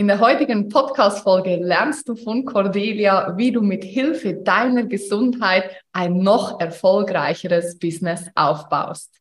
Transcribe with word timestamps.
In 0.00 0.06
der 0.06 0.20
heutigen 0.20 0.68
Podcast-Folge 0.68 1.56
lernst 1.56 2.08
du 2.08 2.14
von 2.14 2.44
Cordelia, 2.44 3.36
wie 3.36 3.50
du 3.50 3.62
mit 3.62 3.82
Hilfe 3.82 4.34
deiner 4.34 4.84
Gesundheit 4.84 5.72
ein 5.90 6.18
noch 6.18 6.60
erfolgreicheres 6.60 7.76
Business 7.80 8.30
aufbaust. 8.36 9.20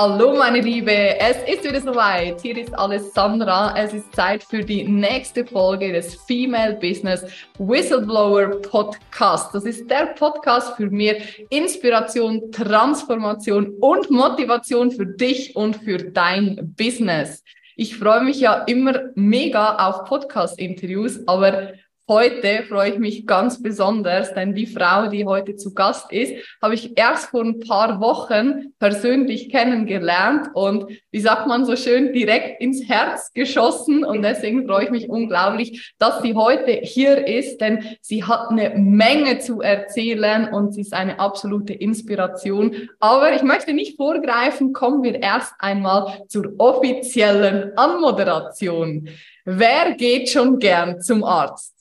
Hallo 0.00 0.36
meine 0.36 0.60
Liebe, 0.60 1.18
es 1.18 1.38
ist 1.52 1.64
wieder 1.64 1.80
soweit. 1.80 2.40
Hier 2.40 2.56
ist 2.56 2.72
Alessandra. 2.78 3.74
Es 3.76 3.92
ist 3.92 4.14
Zeit 4.14 4.44
für 4.44 4.60
die 4.60 4.84
nächste 4.84 5.44
Folge 5.44 5.90
des 5.90 6.14
Female 6.14 6.74
Business 6.74 7.24
Whistleblower 7.58 8.62
Podcast. 8.62 9.52
Das 9.52 9.64
ist 9.64 9.90
der 9.90 10.14
Podcast 10.14 10.76
für 10.76 10.88
mehr 10.88 11.16
Inspiration, 11.50 12.52
Transformation 12.52 13.74
und 13.80 14.08
Motivation 14.08 14.92
für 14.92 15.04
dich 15.04 15.56
und 15.56 15.74
für 15.74 15.98
dein 15.98 16.76
Business. 16.78 17.42
Ich 17.74 17.96
freue 17.96 18.22
mich 18.22 18.38
ja 18.38 18.62
immer 18.68 19.00
mega 19.16 19.84
auf 19.84 20.04
Podcast-Interviews, 20.04 21.26
aber 21.26 21.72
Heute 22.10 22.62
freue 22.66 22.92
ich 22.92 22.98
mich 22.98 23.26
ganz 23.26 23.62
besonders, 23.62 24.32
denn 24.32 24.54
die 24.54 24.66
Frau, 24.66 25.08
die 25.08 25.26
heute 25.26 25.56
zu 25.56 25.74
Gast 25.74 26.10
ist, 26.10 26.32
habe 26.62 26.72
ich 26.72 26.96
erst 26.96 27.26
vor 27.26 27.42
ein 27.42 27.60
paar 27.60 28.00
Wochen 28.00 28.72
persönlich 28.78 29.50
kennengelernt 29.50 30.48
und 30.54 30.86
wie 31.10 31.20
sagt 31.20 31.46
man 31.46 31.66
so 31.66 31.76
schön, 31.76 32.14
direkt 32.14 32.62
ins 32.62 32.88
Herz 32.88 33.30
geschossen. 33.34 34.06
Und 34.06 34.22
deswegen 34.22 34.66
freue 34.66 34.84
ich 34.84 34.90
mich 34.90 35.10
unglaublich, 35.10 35.92
dass 35.98 36.22
sie 36.22 36.34
heute 36.34 36.80
hier 36.82 37.26
ist, 37.26 37.60
denn 37.60 37.84
sie 38.00 38.24
hat 38.24 38.48
eine 38.48 38.70
Menge 38.78 39.40
zu 39.40 39.60
erzählen 39.60 40.48
und 40.50 40.72
sie 40.72 40.80
ist 40.80 40.94
eine 40.94 41.20
absolute 41.20 41.74
Inspiration. 41.74 42.88
Aber 43.00 43.36
ich 43.36 43.42
möchte 43.42 43.74
nicht 43.74 43.98
vorgreifen, 43.98 44.72
kommen 44.72 45.02
wir 45.02 45.22
erst 45.22 45.52
einmal 45.58 46.22
zur 46.28 46.54
offiziellen 46.56 47.76
Anmoderation. 47.76 49.10
Wer 49.44 49.92
geht 49.92 50.30
schon 50.30 50.58
gern 50.58 51.02
zum 51.02 51.22
Arzt? 51.22 51.77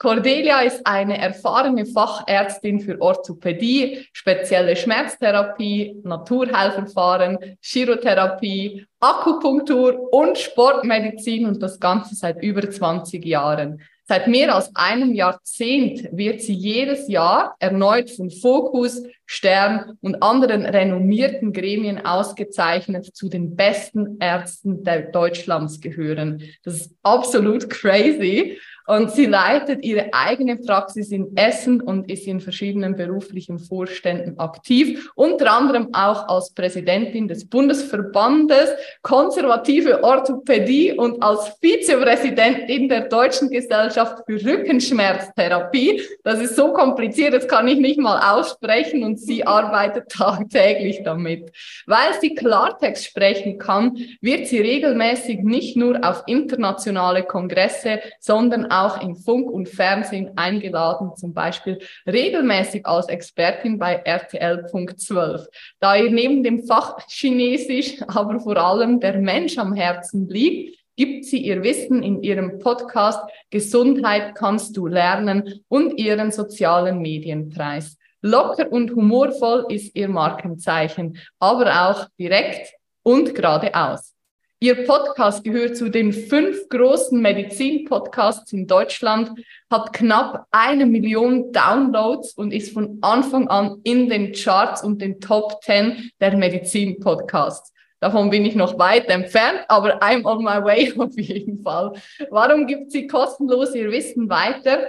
Cordelia 0.00 0.62
ist 0.62 0.86
eine 0.86 1.18
erfahrene 1.18 1.84
Fachärztin 1.84 2.80
für 2.80 2.98
Orthopädie, 3.02 4.06
spezielle 4.14 4.74
Schmerztherapie, 4.74 6.00
Naturheilverfahren, 6.04 7.58
Chirotherapie, 7.60 8.86
Akupunktur 8.98 10.10
und 10.10 10.38
Sportmedizin 10.38 11.44
und 11.44 11.62
das 11.62 11.78
Ganze 11.78 12.14
seit 12.14 12.42
über 12.42 12.70
20 12.70 13.22
Jahren. 13.26 13.82
Seit 14.10 14.26
mehr 14.26 14.54
als 14.54 14.74
einem 14.74 15.12
Jahrzehnt 15.12 16.08
wird 16.12 16.40
sie 16.40 16.54
jedes 16.54 17.06
Jahr 17.06 17.54
erneut 17.58 18.10
von 18.10 18.30
Focus, 18.30 19.02
Stern 19.26 19.98
und 20.00 20.22
anderen 20.22 20.64
renommierten 20.64 21.52
Gremien 21.52 22.04
ausgezeichnet 22.04 23.14
zu 23.14 23.28
den 23.28 23.54
besten 23.54 24.16
Ärzten 24.18 24.82
Deutschlands 25.12 25.80
gehören. 25.80 26.42
Das 26.64 26.74
ist 26.74 26.96
absolut 27.02 27.68
crazy. 27.68 28.58
Und 28.90 29.12
sie 29.12 29.26
leitet 29.26 29.84
ihre 29.84 30.12
eigene 30.12 30.56
Praxis 30.56 31.12
in 31.12 31.36
Essen 31.36 31.80
und 31.80 32.10
ist 32.10 32.26
in 32.26 32.40
verschiedenen 32.40 32.96
beruflichen 32.96 33.60
Vorständen 33.60 34.36
aktiv, 34.40 35.12
unter 35.14 35.52
anderem 35.52 35.94
auch 35.94 36.26
als 36.26 36.52
Präsidentin 36.52 37.28
des 37.28 37.48
Bundesverbandes 37.48 38.68
Konservative 39.02 40.02
Orthopädie 40.02 40.90
und 40.90 41.22
als 41.22 41.56
Vizepräsidentin 41.60 42.88
der 42.88 43.02
Deutschen 43.02 43.48
Gesellschaft 43.48 44.24
für 44.26 44.44
Rückenschmerztherapie. 44.44 46.02
Das 46.24 46.40
ist 46.40 46.56
so 46.56 46.72
kompliziert, 46.72 47.32
das 47.32 47.46
kann 47.46 47.68
ich 47.68 47.78
nicht 47.78 48.00
mal 48.00 48.34
aussprechen 48.36 49.04
und 49.04 49.20
sie 49.20 49.46
arbeitet 49.46 50.08
tagtäglich 50.10 51.02
damit. 51.04 51.52
Weil 51.86 52.20
sie 52.20 52.34
Klartext 52.34 53.04
sprechen 53.04 53.56
kann, 53.58 53.96
wird 54.20 54.48
sie 54.48 54.58
regelmäßig 54.58 55.44
nicht 55.44 55.76
nur 55.76 56.00
auf 56.02 56.24
internationale 56.26 57.22
Kongresse, 57.22 58.00
sondern 58.18 58.66
auch 58.66 58.79
auch 58.80 59.02
in 59.02 59.16
Funk 59.16 59.50
und 59.50 59.68
Fernsehen 59.68 60.36
eingeladen, 60.36 61.12
zum 61.16 61.32
Beispiel 61.32 61.78
regelmäßig 62.06 62.86
als 62.86 63.08
Expertin 63.08 63.78
bei 63.78 63.94
RTL 63.94 64.66
Punkt 64.70 65.00
12. 65.00 65.46
Da 65.80 65.96
ihr 65.96 66.10
neben 66.10 66.42
dem 66.42 66.64
Fach 66.64 66.98
Chinesisch 67.08 68.02
aber 68.08 68.40
vor 68.40 68.56
allem 68.56 69.00
der 69.00 69.18
Mensch 69.18 69.58
am 69.58 69.74
Herzen 69.74 70.28
liegt, 70.28 70.78
gibt 70.96 71.24
sie 71.24 71.38
ihr 71.38 71.62
Wissen 71.62 72.02
in 72.02 72.22
ihrem 72.22 72.58
Podcast 72.58 73.20
Gesundheit 73.50 74.34
kannst 74.34 74.76
du 74.76 74.86
lernen 74.86 75.62
und 75.68 75.98
ihren 75.98 76.30
sozialen 76.30 77.00
Medienpreis. 77.00 77.96
Locker 78.22 78.70
und 78.70 78.94
humorvoll 78.94 79.64
ist 79.70 79.96
ihr 79.96 80.08
Markenzeichen, 80.08 81.18
aber 81.38 81.88
auch 81.88 82.06
direkt 82.18 82.74
und 83.02 83.34
geradeaus. 83.34 84.14
Ihr 84.62 84.84
Podcast 84.84 85.42
gehört 85.42 85.74
zu 85.78 85.88
den 85.88 86.12
fünf 86.12 86.68
großen 86.68 87.18
Medizin-Podcasts 87.18 88.52
in 88.52 88.66
Deutschland, 88.66 89.32
hat 89.70 89.94
knapp 89.94 90.46
eine 90.50 90.84
Million 90.84 91.50
Downloads 91.50 92.34
und 92.34 92.52
ist 92.52 92.74
von 92.74 92.98
Anfang 93.00 93.48
an 93.48 93.80
in 93.84 94.10
den 94.10 94.34
Charts 94.34 94.84
und 94.84 95.00
den 95.00 95.18
Top 95.18 95.64
10 95.64 96.10
der 96.20 96.36
Medizin-Podcasts. 96.36 97.72
Davon 98.00 98.28
bin 98.28 98.44
ich 98.44 98.54
noch 98.54 98.78
weit 98.78 99.08
entfernt, 99.08 99.64
aber 99.68 100.02
I'm 100.02 100.26
on 100.26 100.44
my 100.44 100.62
way 100.62 100.92
auf 100.98 101.18
jeden 101.18 101.62
Fall. 101.62 101.94
Warum 102.28 102.66
gibt 102.66 102.92
sie 102.92 103.06
kostenlos 103.06 103.74
ihr 103.74 103.90
Wissen 103.90 104.28
weiter? 104.28 104.88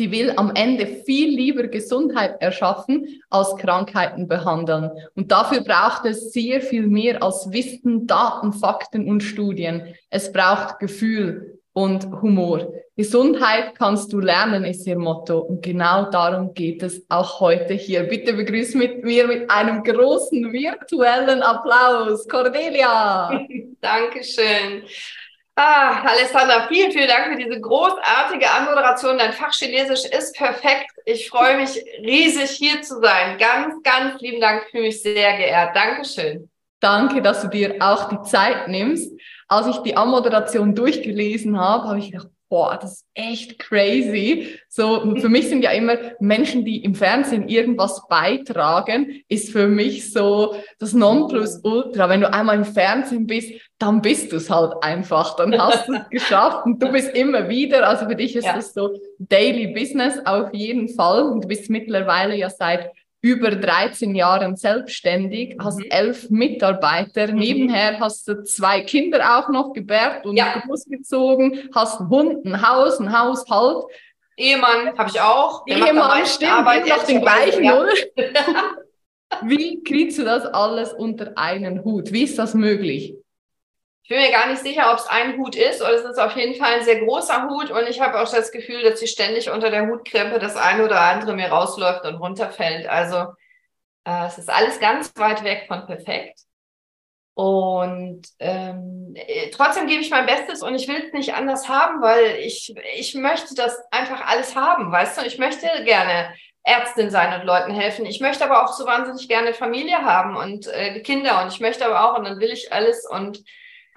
Sie 0.00 0.10
will 0.10 0.32
am 0.36 0.52
Ende 0.54 0.86
viel 0.86 1.28
lieber 1.28 1.66
Gesundheit 1.66 2.40
erschaffen 2.40 3.20
als 3.28 3.54
Krankheiten 3.56 4.28
behandeln. 4.28 4.90
Und 5.14 5.30
dafür 5.30 5.60
braucht 5.60 6.06
es 6.06 6.32
sehr 6.32 6.62
viel 6.62 6.86
mehr 6.86 7.22
als 7.22 7.50
Wissen, 7.52 8.06
Daten, 8.06 8.54
Fakten 8.54 9.10
und 9.10 9.20
Studien. 9.20 9.94
Es 10.08 10.32
braucht 10.32 10.78
Gefühl 10.78 11.60
und 11.74 12.06
Humor. 12.22 12.72
Gesundheit 12.96 13.74
kannst 13.76 14.10
du 14.14 14.20
lernen, 14.20 14.64
ist 14.64 14.86
ihr 14.86 14.98
Motto. 14.98 15.40
Und 15.40 15.62
genau 15.62 16.08
darum 16.10 16.54
geht 16.54 16.82
es 16.82 17.04
auch 17.10 17.38
heute 17.40 17.74
hier. 17.74 18.04
Bitte 18.04 18.32
begrüß 18.32 18.76
mit 18.76 19.04
mir 19.04 19.26
mit 19.26 19.50
einem 19.50 19.82
großen 19.82 20.50
virtuellen 20.50 21.42
Applaus. 21.42 22.26
Cordelia. 22.26 23.38
Dankeschön. 23.82 24.82
Ah, 25.62 26.04
Alessandra, 26.06 26.68
vielen, 26.68 26.90
vielen 26.90 27.06
Dank 27.06 27.26
für 27.26 27.36
diese 27.36 27.60
großartige 27.60 28.50
Anmoderation. 28.50 29.18
Dein 29.18 29.34
Fach 29.34 29.52
Chinesisch 29.52 30.06
ist 30.06 30.34
perfekt. 30.34 30.90
Ich 31.04 31.28
freue 31.28 31.58
mich 31.58 31.84
riesig 32.02 32.52
hier 32.52 32.80
zu 32.80 32.98
sein. 32.98 33.36
Ganz, 33.36 33.74
ganz 33.82 34.18
lieben 34.22 34.40
Dank. 34.40 34.62
Fühle 34.70 34.84
mich 34.84 35.02
sehr 35.02 35.36
geehrt. 35.36 35.76
Dankeschön. 35.76 36.48
Danke, 36.80 37.20
dass 37.20 37.42
du 37.42 37.48
dir 37.48 37.76
auch 37.78 38.08
die 38.08 38.22
Zeit 38.22 38.68
nimmst. 38.68 39.12
Als 39.48 39.66
ich 39.66 39.76
die 39.82 39.94
Anmoderation 39.94 40.74
durchgelesen 40.74 41.60
habe, 41.60 41.88
habe 41.88 41.98
ich 41.98 42.10
gedacht, 42.10 42.28
boah, 42.50 42.76
das 42.76 42.92
ist 42.92 43.06
echt 43.14 43.58
crazy. 43.60 44.58
So, 44.68 45.14
für 45.16 45.28
mich 45.28 45.48
sind 45.48 45.62
ja 45.62 45.70
immer 45.70 45.96
Menschen, 46.18 46.64
die 46.64 46.82
im 46.82 46.96
Fernsehen 46.96 47.48
irgendwas 47.48 48.02
beitragen, 48.08 49.22
ist 49.28 49.52
für 49.52 49.68
mich 49.68 50.12
so 50.12 50.56
das 50.80 50.92
Nonplusultra. 50.92 52.08
Wenn 52.08 52.22
du 52.22 52.32
einmal 52.32 52.56
im 52.56 52.64
Fernsehen 52.64 53.26
bist, 53.26 53.52
dann 53.78 54.02
bist 54.02 54.32
du 54.32 54.36
es 54.36 54.50
halt 54.50 54.74
einfach. 54.82 55.36
Dann 55.36 55.56
hast 55.56 55.88
du 55.88 55.94
es 55.94 56.08
geschafft 56.10 56.66
und 56.66 56.82
du 56.82 56.90
bist 56.90 57.14
immer 57.14 57.48
wieder. 57.48 57.88
Also 57.88 58.06
für 58.06 58.16
dich 58.16 58.34
ist 58.34 58.44
ja. 58.44 58.56
das 58.56 58.74
so 58.74 58.98
Daily 59.18 59.68
Business 59.68 60.18
auf 60.24 60.52
jeden 60.52 60.88
Fall. 60.88 61.22
Und 61.22 61.44
du 61.44 61.48
bist 61.48 61.70
mittlerweile 61.70 62.34
ja 62.34 62.50
seit 62.50 62.90
über 63.22 63.50
13 63.50 64.14
Jahren 64.14 64.56
selbstständig, 64.56 65.56
mhm. 65.56 65.64
hast 65.64 65.80
elf 65.90 66.30
Mitarbeiter, 66.30 67.28
mhm. 67.28 67.38
nebenher 67.38 68.00
hast 68.00 68.26
du 68.28 68.42
zwei 68.44 68.80
Kinder 68.80 69.38
auch 69.38 69.48
noch 69.50 69.72
gebärt 69.72 70.24
und 70.24 70.36
ja. 70.36 70.62
großgezogen, 70.66 71.70
hast 71.74 72.00
einen 72.00 72.08
Hund, 72.08 72.44
ein 72.44 72.66
Haus, 72.66 72.98
ein 72.98 73.16
Haushalt. 73.16 73.84
Ehemann 74.36 74.96
habe 74.96 75.10
ich 75.10 75.20
auch. 75.20 75.64
Der 75.66 75.76
Ehemann, 75.76 76.24
stimmt, 76.24 76.52
Arbeit 76.52 76.86
noch 76.86 77.04
den 77.04 77.20
gleichen, 77.20 77.64
ja. 77.64 77.80
oder? 77.80 77.92
Wie 79.42 79.82
kriegst 79.84 80.18
du 80.18 80.24
das 80.24 80.44
alles 80.44 80.92
unter 80.92 81.36
einen 81.36 81.84
Hut? 81.84 82.12
Wie 82.12 82.24
ist 82.24 82.38
das 82.38 82.54
möglich? 82.54 83.14
Ich 84.10 84.16
bin 84.16 84.24
mir 84.26 84.32
gar 84.32 84.48
nicht 84.48 84.60
sicher, 84.60 84.90
ob 84.90 84.98
es 84.98 85.06
ein 85.06 85.36
Hut 85.36 85.54
ist 85.54 85.80
oder 85.80 85.92
es 85.92 86.04
ist 86.04 86.18
auf 86.18 86.34
jeden 86.34 86.56
Fall 86.56 86.74
ein 86.74 86.84
sehr 86.84 86.98
großer 86.98 87.48
Hut 87.48 87.70
und 87.70 87.86
ich 87.86 88.00
habe 88.00 88.20
auch 88.20 88.28
das 88.28 88.50
Gefühl, 88.50 88.82
dass 88.82 88.98
sie 88.98 89.06
ständig 89.06 89.48
unter 89.48 89.70
der 89.70 89.86
Hutkrempe 89.86 90.40
das 90.40 90.56
eine 90.56 90.84
oder 90.84 91.00
andere 91.00 91.32
mir 91.34 91.46
rausläuft 91.46 92.04
und 92.04 92.16
runterfällt. 92.16 92.88
Also 92.88 93.32
äh, 94.04 94.26
es 94.26 94.36
ist 94.36 94.50
alles 94.50 94.80
ganz 94.80 95.12
weit 95.14 95.44
weg 95.44 95.66
von 95.68 95.86
perfekt. 95.86 96.40
Und 97.34 98.22
ähm, 98.40 99.14
trotzdem 99.54 99.86
gebe 99.86 100.02
ich 100.02 100.10
mein 100.10 100.26
Bestes 100.26 100.64
und 100.64 100.74
ich 100.74 100.88
will 100.88 101.04
es 101.06 101.12
nicht 101.12 101.34
anders 101.34 101.68
haben, 101.68 102.02
weil 102.02 102.40
ich, 102.40 102.74
ich 102.96 103.14
möchte 103.14 103.54
das 103.54 103.78
einfach 103.92 104.26
alles 104.26 104.56
haben, 104.56 104.90
weißt 104.90 105.20
du? 105.20 105.24
Ich 105.24 105.38
möchte 105.38 105.68
gerne 105.84 106.34
Ärztin 106.64 107.10
sein 107.10 107.40
und 107.40 107.46
Leuten 107.46 107.72
helfen. 107.72 108.06
Ich 108.06 108.18
möchte 108.18 108.44
aber 108.44 108.64
auch 108.64 108.72
so 108.72 108.86
wahnsinnig 108.86 109.28
gerne 109.28 109.54
Familie 109.54 110.02
haben 110.02 110.34
und 110.34 110.66
äh, 110.66 110.98
Kinder 110.98 111.44
und 111.44 111.52
ich 111.52 111.60
möchte 111.60 111.86
aber 111.86 112.10
auch 112.10 112.18
und 112.18 112.24
dann 112.24 112.40
will 112.40 112.50
ich 112.50 112.72
alles 112.72 113.08
und 113.08 113.44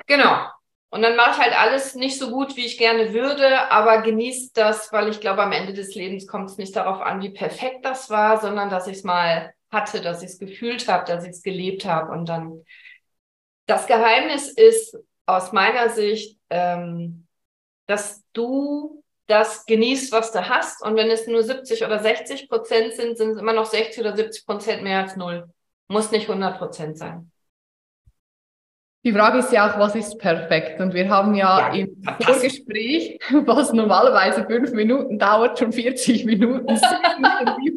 Genau. 0.08 0.48
Und 0.90 1.02
dann 1.02 1.16
mache 1.16 1.32
ich 1.32 1.38
halt 1.40 1.60
alles 1.60 1.96
nicht 1.96 2.20
so 2.20 2.30
gut, 2.30 2.56
wie 2.56 2.66
ich 2.66 2.78
gerne 2.78 3.14
würde, 3.14 3.72
aber 3.72 4.04
genieße 4.04 4.52
das, 4.54 4.94
weil 4.94 5.10
ich 5.10 5.20
glaube, 5.20 5.42
am 5.42 5.52
Ende 5.52 5.74
des 5.74 5.96
Lebens 5.96 6.28
kommt 6.28 6.52
es 6.52 6.58
nicht 6.58 6.76
darauf 6.76 7.02
an, 7.02 7.22
wie 7.22 7.32
perfekt 7.32 7.84
das 7.84 8.12
war, 8.12 8.40
sondern 8.40 8.70
dass 8.70 8.86
ich 8.86 8.98
es 8.98 9.04
mal 9.04 9.54
hatte, 9.72 10.02
dass 10.02 10.22
ich 10.22 10.30
es 10.30 10.40
gefühlt 10.40 10.88
habe, 10.88 11.06
dass 11.06 11.24
ich 11.24 11.32
es 11.32 11.42
gelebt 11.42 11.86
habe. 11.86 12.12
Und 12.12 12.30
dann 12.30 12.64
das 13.66 13.88
Geheimnis 13.88 14.50
ist 14.50 14.96
aus 15.26 15.52
meiner 15.52 15.90
Sicht, 15.90 16.38
ähm, 16.52 17.28
dass 17.88 18.24
du 18.34 19.04
das 19.26 19.66
genießt, 19.66 20.12
was 20.12 20.32
du 20.32 20.48
hast. 20.48 20.84
Und 20.84 20.96
wenn 20.96 21.10
es 21.10 21.26
nur 21.26 21.44
70 21.44 21.84
oder 21.84 22.00
60 22.00 22.50
Prozent 22.50 22.94
sind, 22.94 23.18
sind 23.18 23.32
es 23.32 23.38
immer 23.40 23.54
noch 23.54 23.66
60 23.66 24.00
oder 24.00 24.16
70 24.16 24.46
Prozent 24.46 24.84
mehr 24.84 25.00
als 25.00 25.16
null. 25.16 25.50
Muss 25.88 26.12
nicht 26.12 26.30
100 26.30 26.60
Prozent 26.60 27.00
sein. 27.00 27.33
Die 29.06 29.12
Frage 29.12 29.40
ist 29.40 29.52
ja 29.52 29.70
auch, 29.70 29.78
was 29.78 29.96
ist 29.96 30.18
perfekt? 30.18 30.80
Und 30.80 30.94
wir 30.94 31.10
haben 31.10 31.36
ja, 31.36 31.74
ja 31.74 31.74
im 31.74 32.02
Vorgespräch, 32.22 33.20
was 33.46 33.74
normalerweise 33.74 34.46
fünf 34.46 34.72
Minuten 34.72 35.20
dauert, 35.20 35.60
schon 35.60 35.74
40 35.74 36.24
Minuten 36.24 36.80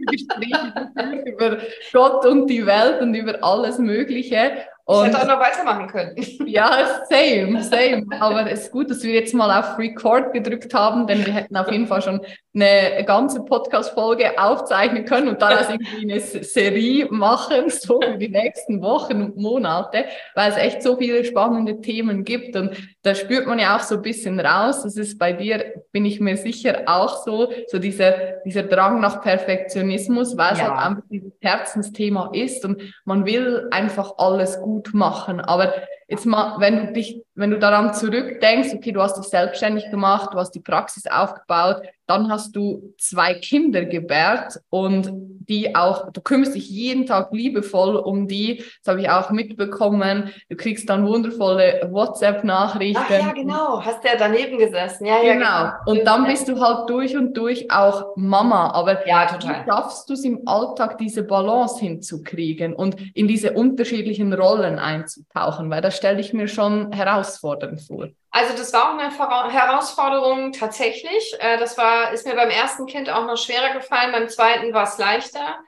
Gespräche 0.08 1.22
über 1.26 1.58
Gott 1.92 2.24
und 2.26 2.46
die 2.46 2.64
Welt 2.64 3.00
und 3.00 3.12
über 3.14 3.42
alles 3.42 3.78
Mögliche. 3.78 4.52
Und, 4.84 5.08
ich 5.08 5.14
hätte 5.14 5.22
auch 5.22 5.36
noch 5.36 5.40
weitermachen 5.40 5.88
können. 5.88 6.14
Ja, 6.46 7.02
same, 7.08 7.60
same. 7.60 8.06
Aber 8.20 8.48
es 8.48 8.62
ist 8.62 8.70
gut, 8.70 8.88
dass 8.88 9.02
wir 9.02 9.14
jetzt 9.14 9.34
mal 9.34 9.58
auf 9.58 9.76
Record 9.80 10.32
gedrückt 10.32 10.72
haben, 10.74 11.08
denn 11.08 11.26
wir 11.26 11.32
hätten 11.32 11.56
auf 11.56 11.72
jeden 11.72 11.88
Fall 11.88 12.02
schon 12.02 12.20
eine 12.56 13.04
ganze 13.04 13.44
Podcast-Folge 13.44 14.38
aufzeichnen 14.38 15.04
können 15.04 15.28
und 15.28 15.42
daraus 15.42 15.68
irgendwie 15.68 16.10
eine 16.10 16.20
Serie 16.20 17.06
machen, 17.10 17.64
so 17.68 18.00
für 18.00 18.16
die 18.16 18.28
nächsten 18.28 18.80
Wochen 18.80 19.22
und 19.22 19.36
Monate, 19.36 20.06
weil 20.34 20.50
es 20.50 20.56
echt 20.56 20.82
so 20.82 20.96
viele 20.96 21.24
spannende 21.24 21.80
Themen 21.80 22.24
gibt. 22.24 22.56
Und 22.56 22.70
da 23.02 23.14
spürt 23.14 23.46
man 23.46 23.58
ja 23.58 23.76
auch 23.76 23.82
so 23.82 23.96
ein 23.96 24.02
bisschen 24.02 24.40
raus. 24.40 24.82
Das 24.82 24.96
ist 24.96 25.18
bei 25.18 25.32
dir, 25.32 25.74
bin 25.92 26.06
ich 26.06 26.20
mir 26.20 26.36
sicher, 26.36 26.84
auch 26.86 27.24
so, 27.24 27.52
so 27.68 27.78
dieser, 27.78 28.12
dieser 28.44 28.62
Drang 28.62 29.00
nach 29.00 29.20
Perfektionismus, 29.20 30.36
weil 30.36 30.54
es 30.54 30.58
ja. 30.58 30.70
halt 30.70 30.86
einfach 30.86 31.08
dieses 31.10 31.32
Herzensthema 31.40 32.30
ist 32.32 32.64
und 32.64 32.80
man 33.04 33.26
will 33.26 33.68
einfach 33.70 34.14
alles 34.16 34.58
gut 34.60 34.86
gut 34.86 34.94
machen. 34.94 35.40
Aber 35.40 35.72
jetzt 36.08 36.26
mal, 36.26 36.60
wenn 36.60 36.86
du 36.86 36.92
dich, 36.92 37.22
wenn 37.34 37.50
du 37.50 37.58
daran 37.58 37.94
zurückdenkst, 37.94 38.74
okay, 38.74 38.92
du 38.92 39.02
hast 39.02 39.16
dich 39.18 39.26
selbstständig 39.26 39.90
gemacht, 39.90 40.30
du 40.32 40.38
hast 40.38 40.52
die 40.52 40.60
Praxis 40.60 41.06
aufgebaut, 41.06 41.82
dann 42.06 42.30
hast 42.30 42.54
du 42.54 42.94
zwei 42.98 43.34
Kinder 43.34 43.84
gebärt 43.84 44.60
und 44.70 45.10
die 45.48 45.74
auch, 45.76 46.10
du 46.10 46.20
kümmerst 46.20 46.54
dich 46.54 46.68
jeden 46.68 47.06
Tag 47.06 47.32
liebevoll 47.32 47.96
um 47.96 48.26
die. 48.26 48.64
Das 48.82 48.92
habe 48.92 49.00
ich 49.00 49.10
auch 49.10 49.30
mitbekommen. 49.30 50.30
Du 50.48 50.56
kriegst 50.56 50.88
dann 50.88 51.06
wundervolle 51.06 51.88
WhatsApp-Nachrichten. 51.90 53.02
Ach 53.04 53.10
ja, 53.10 53.32
genau. 53.32 53.84
Hast 53.84 54.04
ja 54.04 54.12
daneben 54.18 54.58
gesessen. 54.58 55.06
Ja, 55.06 55.20
genau. 55.20 55.26
ja, 55.26 55.78
genau. 55.84 55.92
Und 55.92 56.06
dann 56.06 56.26
bist 56.26 56.48
du 56.48 56.60
halt 56.60 56.88
durch 56.90 57.16
und 57.16 57.36
durch 57.36 57.70
auch 57.70 58.16
Mama. 58.16 58.72
Aber 58.72 59.06
ja, 59.06 59.26
total. 59.26 59.62
wie 59.64 59.70
schaffst 59.70 60.08
du 60.08 60.14
es 60.14 60.24
im 60.24 60.40
Alltag, 60.46 60.98
diese 60.98 61.22
Balance 61.22 61.78
hinzukriegen 61.78 62.74
und 62.74 62.96
in 63.14 63.28
diese 63.28 63.52
unterschiedlichen 63.52 64.32
Rollen 64.32 64.78
einzutauchen? 64.78 65.70
Weil 65.70 65.80
das 65.80 65.95
stelle 65.96 66.20
ich 66.20 66.32
mir 66.32 66.48
schon 66.48 66.92
herausfordernd 66.92 67.80
vor. 67.82 68.08
Also 68.30 68.56
das 68.56 68.72
war 68.72 68.90
auch 68.90 68.98
eine 68.98 69.52
Herausforderung 69.52 70.52
tatsächlich. 70.52 71.34
Äh, 71.38 71.58
das 71.58 71.78
war, 71.78 72.12
ist 72.12 72.26
mir 72.26 72.34
beim 72.34 72.50
ersten 72.50 72.86
Kind 72.86 73.08
auch 73.08 73.26
noch 73.26 73.38
schwerer 73.38 73.72
gefallen, 73.72 74.12
beim 74.12 74.28
zweiten 74.28 74.72
war 74.72 74.84
es 74.84 74.98
leichter. 74.98 75.58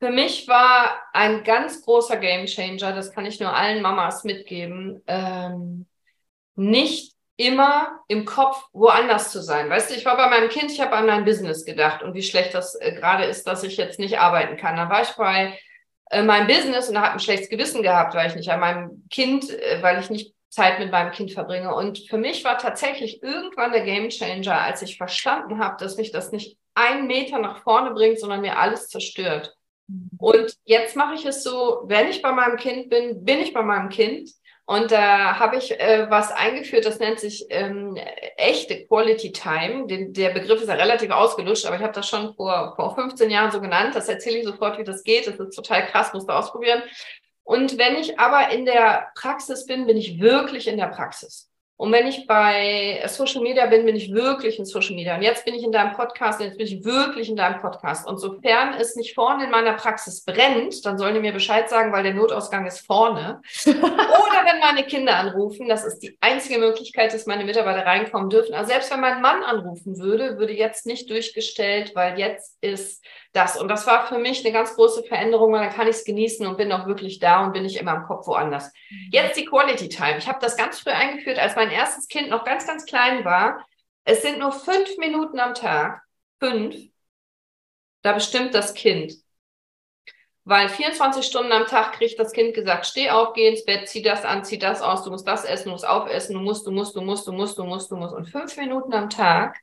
Für 0.00 0.10
mich 0.10 0.46
war 0.46 1.02
ein 1.12 1.42
ganz 1.42 1.82
großer 1.82 2.16
Gamechanger, 2.16 2.92
das 2.92 3.12
kann 3.12 3.26
ich 3.26 3.40
nur 3.40 3.52
allen 3.52 3.82
Mamas 3.82 4.22
mitgeben, 4.22 5.02
ähm, 5.06 5.86
nicht 6.54 7.14
immer 7.36 8.00
im 8.08 8.24
Kopf 8.24 8.64
woanders 8.72 9.30
zu 9.30 9.40
sein. 9.40 9.70
Weißt 9.70 9.90
du, 9.90 9.94
ich 9.94 10.04
war 10.04 10.16
bei 10.16 10.28
meinem 10.28 10.48
Kind, 10.48 10.72
ich 10.72 10.80
habe 10.80 10.96
an 10.96 11.06
mein 11.06 11.24
Business 11.24 11.64
gedacht 11.64 12.02
und 12.02 12.14
wie 12.14 12.22
schlecht 12.22 12.52
das 12.52 12.74
äh, 12.74 12.92
gerade 12.92 13.24
ist, 13.24 13.46
dass 13.46 13.62
ich 13.62 13.76
jetzt 13.76 14.00
nicht 14.00 14.18
arbeiten 14.18 14.56
kann. 14.56 14.76
Dann 14.76 14.90
war 14.90 15.02
ich 15.02 15.10
bei 15.10 15.58
äh, 16.10 16.22
meinem 16.22 16.46
Business 16.46 16.88
und 16.88 16.98
habe 16.98 17.12
ein 17.12 17.20
schlechtes 17.20 17.48
Gewissen 17.48 17.82
gehabt, 17.82 18.14
weil 18.14 18.28
ich 18.28 18.36
nicht 18.36 18.50
an 18.50 18.60
meinem 18.60 19.04
Kind, 19.10 19.50
äh, 19.50 19.82
weil 19.82 20.00
ich 20.00 20.10
nicht 20.10 20.34
Zeit 20.50 20.78
mit 20.78 20.90
meinem 20.90 21.12
Kind 21.12 21.32
verbringe. 21.32 21.74
Und 21.74 21.98
für 22.08 22.18
mich 22.18 22.44
war 22.44 22.58
tatsächlich 22.58 23.22
irgendwann 23.22 23.72
der 23.72 23.82
Game 23.84 24.08
Changer, 24.08 24.60
als 24.60 24.82
ich 24.82 24.96
verstanden 24.96 25.58
habe, 25.58 25.76
dass 25.78 25.96
mich 25.96 26.10
das 26.10 26.32
nicht 26.32 26.58
einen 26.74 27.06
Meter 27.06 27.38
nach 27.38 27.62
vorne 27.62 27.90
bringt, 27.90 28.18
sondern 28.18 28.40
mir 28.40 28.58
alles 28.58 28.88
zerstört. 28.88 29.54
Mhm. 29.88 30.10
Und 30.18 30.54
jetzt 30.64 30.96
mache 30.96 31.14
ich 31.14 31.24
es 31.26 31.42
so, 31.42 31.82
wenn 31.84 32.08
ich 32.08 32.22
bei 32.22 32.32
meinem 32.32 32.56
Kind 32.56 32.88
bin, 32.88 33.24
bin 33.24 33.40
ich 33.40 33.52
bei 33.52 33.62
meinem 33.62 33.88
Kind. 33.88 34.30
Und 34.68 34.92
da 34.92 35.38
habe 35.38 35.56
ich 35.56 35.80
äh, 35.80 36.10
was 36.10 36.30
eingeführt, 36.30 36.84
das 36.84 36.98
nennt 36.98 37.18
sich 37.18 37.46
ähm, 37.48 37.96
echte 38.36 38.84
Quality 38.84 39.32
Time. 39.32 39.86
Den, 39.86 40.12
der 40.12 40.28
Begriff 40.28 40.60
ist 40.60 40.68
ja 40.68 40.74
relativ 40.74 41.10
ausgelutscht, 41.10 41.64
aber 41.64 41.76
ich 41.76 41.82
habe 41.82 41.94
das 41.94 42.06
schon 42.06 42.34
vor, 42.34 42.74
vor 42.76 42.94
15 42.94 43.30
Jahren 43.30 43.50
so 43.50 43.62
genannt. 43.62 43.94
Das 43.94 44.10
erzähle 44.10 44.40
ich 44.40 44.44
sofort, 44.44 44.78
wie 44.78 44.84
das 44.84 45.04
geht. 45.04 45.26
Das 45.26 45.40
ist 45.40 45.56
total 45.56 45.86
krass, 45.86 46.12
musst 46.12 46.28
du 46.28 46.34
ausprobieren. 46.34 46.82
Und 47.44 47.78
wenn 47.78 47.96
ich 47.96 48.20
aber 48.20 48.50
in 48.50 48.66
der 48.66 49.10
Praxis 49.14 49.64
bin, 49.64 49.86
bin 49.86 49.96
ich 49.96 50.20
wirklich 50.20 50.68
in 50.68 50.76
der 50.76 50.88
Praxis. 50.88 51.48
Und 51.78 51.92
wenn 51.92 52.08
ich 52.08 52.26
bei 52.26 53.00
Social 53.06 53.40
Media 53.40 53.66
bin, 53.66 53.86
bin 53.86 53.94
ich 53.94 54.12
wirklich 54.12 54.58
in 54.58 54.64
Social 54.64 54.96
Media. 54.96 55.14
Und 55.14 55.22
jetzt 55.22 55.44
bin 55.44 55.54
ich 55.54 55.62
in 55.62 55.70
deinem 55.70 55.92
Podcast 55.92 56.40
und 56.40 56.46
jetzt 56.46 56.58
bin 56.58 56.66
ich 56.66 56.84
wirklich 56.84 57.28
in 57.28 57.36
deinem 57.36 57.60
Podcast. 57.60 58.08
Und 58.08 58.18
sofern 58.18 58.74
es 58.74 58.96
nicht 58.96 59.14
vorne 59.14 59.44
in 59.44 59.50
meiner 59.50 59.74
Praxis 59.74 60.24
brennt, 60.24 60.84
dann 60.84 60.98
sollen 60.98 61.14
die 61.14 61.20
mir 61.20 61.32
Bescheid 61.32 61.70
sagen, 61.70 61.92
weil 61.92 62.02
der 62.02 62.14
Notausgang 62.14 62.66
ist 62.66 62.80
vorne. 62.80 63.40
Oder 63.64 64.44
wenn 64.44 64.58
meine 64.58 64.82
Kinder 64.82 65.18
anrufen, 65.18 65.68
das 65.68 65.84
ist 65.84 66.00
die 66.00 66.18
einzige 66.20 66.58
Möglichkeit, 66.58 67.14
dass 67.14 67.26
meine 67.26 67.44
Mitarbeiter 67.44 67.86
reinkommen 67.86 68.28
dürfen. 68.28 68.54
Also 68.54 68.72
selbst 68.72 68.90
wenn 68.90 69.00
mein 69.00 69.22
Mann 69.22 69.44
anrufen 69.44 70.00
würde, 70.00 70.36
würde 70.36 70.54
jetzt 70.54 70.84
nicht 70.84 71.08
durchgestellt, 71.08 71.92
weil 71.94 72.18
jetzt 72.18 72.58
ist 72.60 73.04
das. 73.32 73.60
Und 73.60 73.68
das 73.68 73.86
war 73.86 74.06
für 74.06 74.18
mich 74.18 74.44
eine 74.44 74.52
ganz 74.52 74.74
große 74.74 75.04
Veränderung, 75.04 75.52
weil 75.52 75.60
dann 75.60 75.74
kann 75.74 75.88
ich 75.88 75.96
es 75.96 76.04
genießen 76.04 76.46
und 76.46 76.56
bin 76.56 76.72
auch 76.72 76.86
wirklich 76.86 77.18
da 77.18 77.44
und 77.44 77.52
bin 77.52 77.62
nicht 77.62 77.76
immer 77.76 77.94
im 77.94 78.04
Kopf 78.04 78.26
woanders. 78.26 78.72
Mhm. 78.90 79.10
Jetzt 79.12 79.36
die 79.36 79.44
Quality 79.44 79.88
Time. 79.88 80.18
Ich 80.18 80.28
habe 80.28 80.38
das 80.40 80.56
ganz 80.56 80.80
früh 80.80 80.90
eingeführt, 80.90 81.38
als 81.38 81.56
mein 81.56 81.70
erstes 81.70 82.08
Kind 82.08 82.30
noch 82.30 82.44
ganz, 82.44 82.66
ganz 82.66 82.84
klein 82.86 83.24
war. 83.24 83.64
Es 84.04 84.22
sind 84.22 84.38
nur 84.38 84.52
fünf 84.52 84.96
Minuten 84.98 85.38
am 85.38 85.54
Tag. 85.54 86.02
Fünf. 86.40 86.76
Da 88.02 88.12
bestimmt 88.12 88.54
das 88.54 88.74
Kind. 88.74 89.12
Weil 90.44 90.70
24 90.70 91.26
Stunden 91.26 91.52
am 91.52 91.66
Tag 91.66 91.92
kriegt 91.92 92.18
das 92.18 92.32
Kind 92.32 92.54
gesagt, 92.54 92.86
steh 92.86 93.10
auf, 93.10 93.34
geh 93.34 93.48
ins 93.48 93.66
Bett, 93.66 93.86
zieh 93.86 94.00
das 94.00 94.24
an, 94.24 94.44
zieh 94.44 94.58
das 94.58 94.80
aus, 94.80 95.04
du 95.04 95.10
musst 95.10 95.28
das 95.28 95.44
essen, 95.44 95.66
du 95.66 95.72
musst 95.72 95.86
aufessen, 95.86 96.32
du 96.32 96.40
musst, 96.40 96.66
du 96.66 96.70
musst, 96.70 96.96
du 96.96 97.02
musst, 97.02 97.28
du 97.28 97.32
musst, 97.32 97.58
du 97.58 97.64
musst, 97.64 97.90
du 97.90 97.96
musst. 97.96 98.14
Und 98.14 98.30
fünf 98.30 98.56
Minuten 98.56 98.94
am 98.94 99.10
Tag 99.10 99.58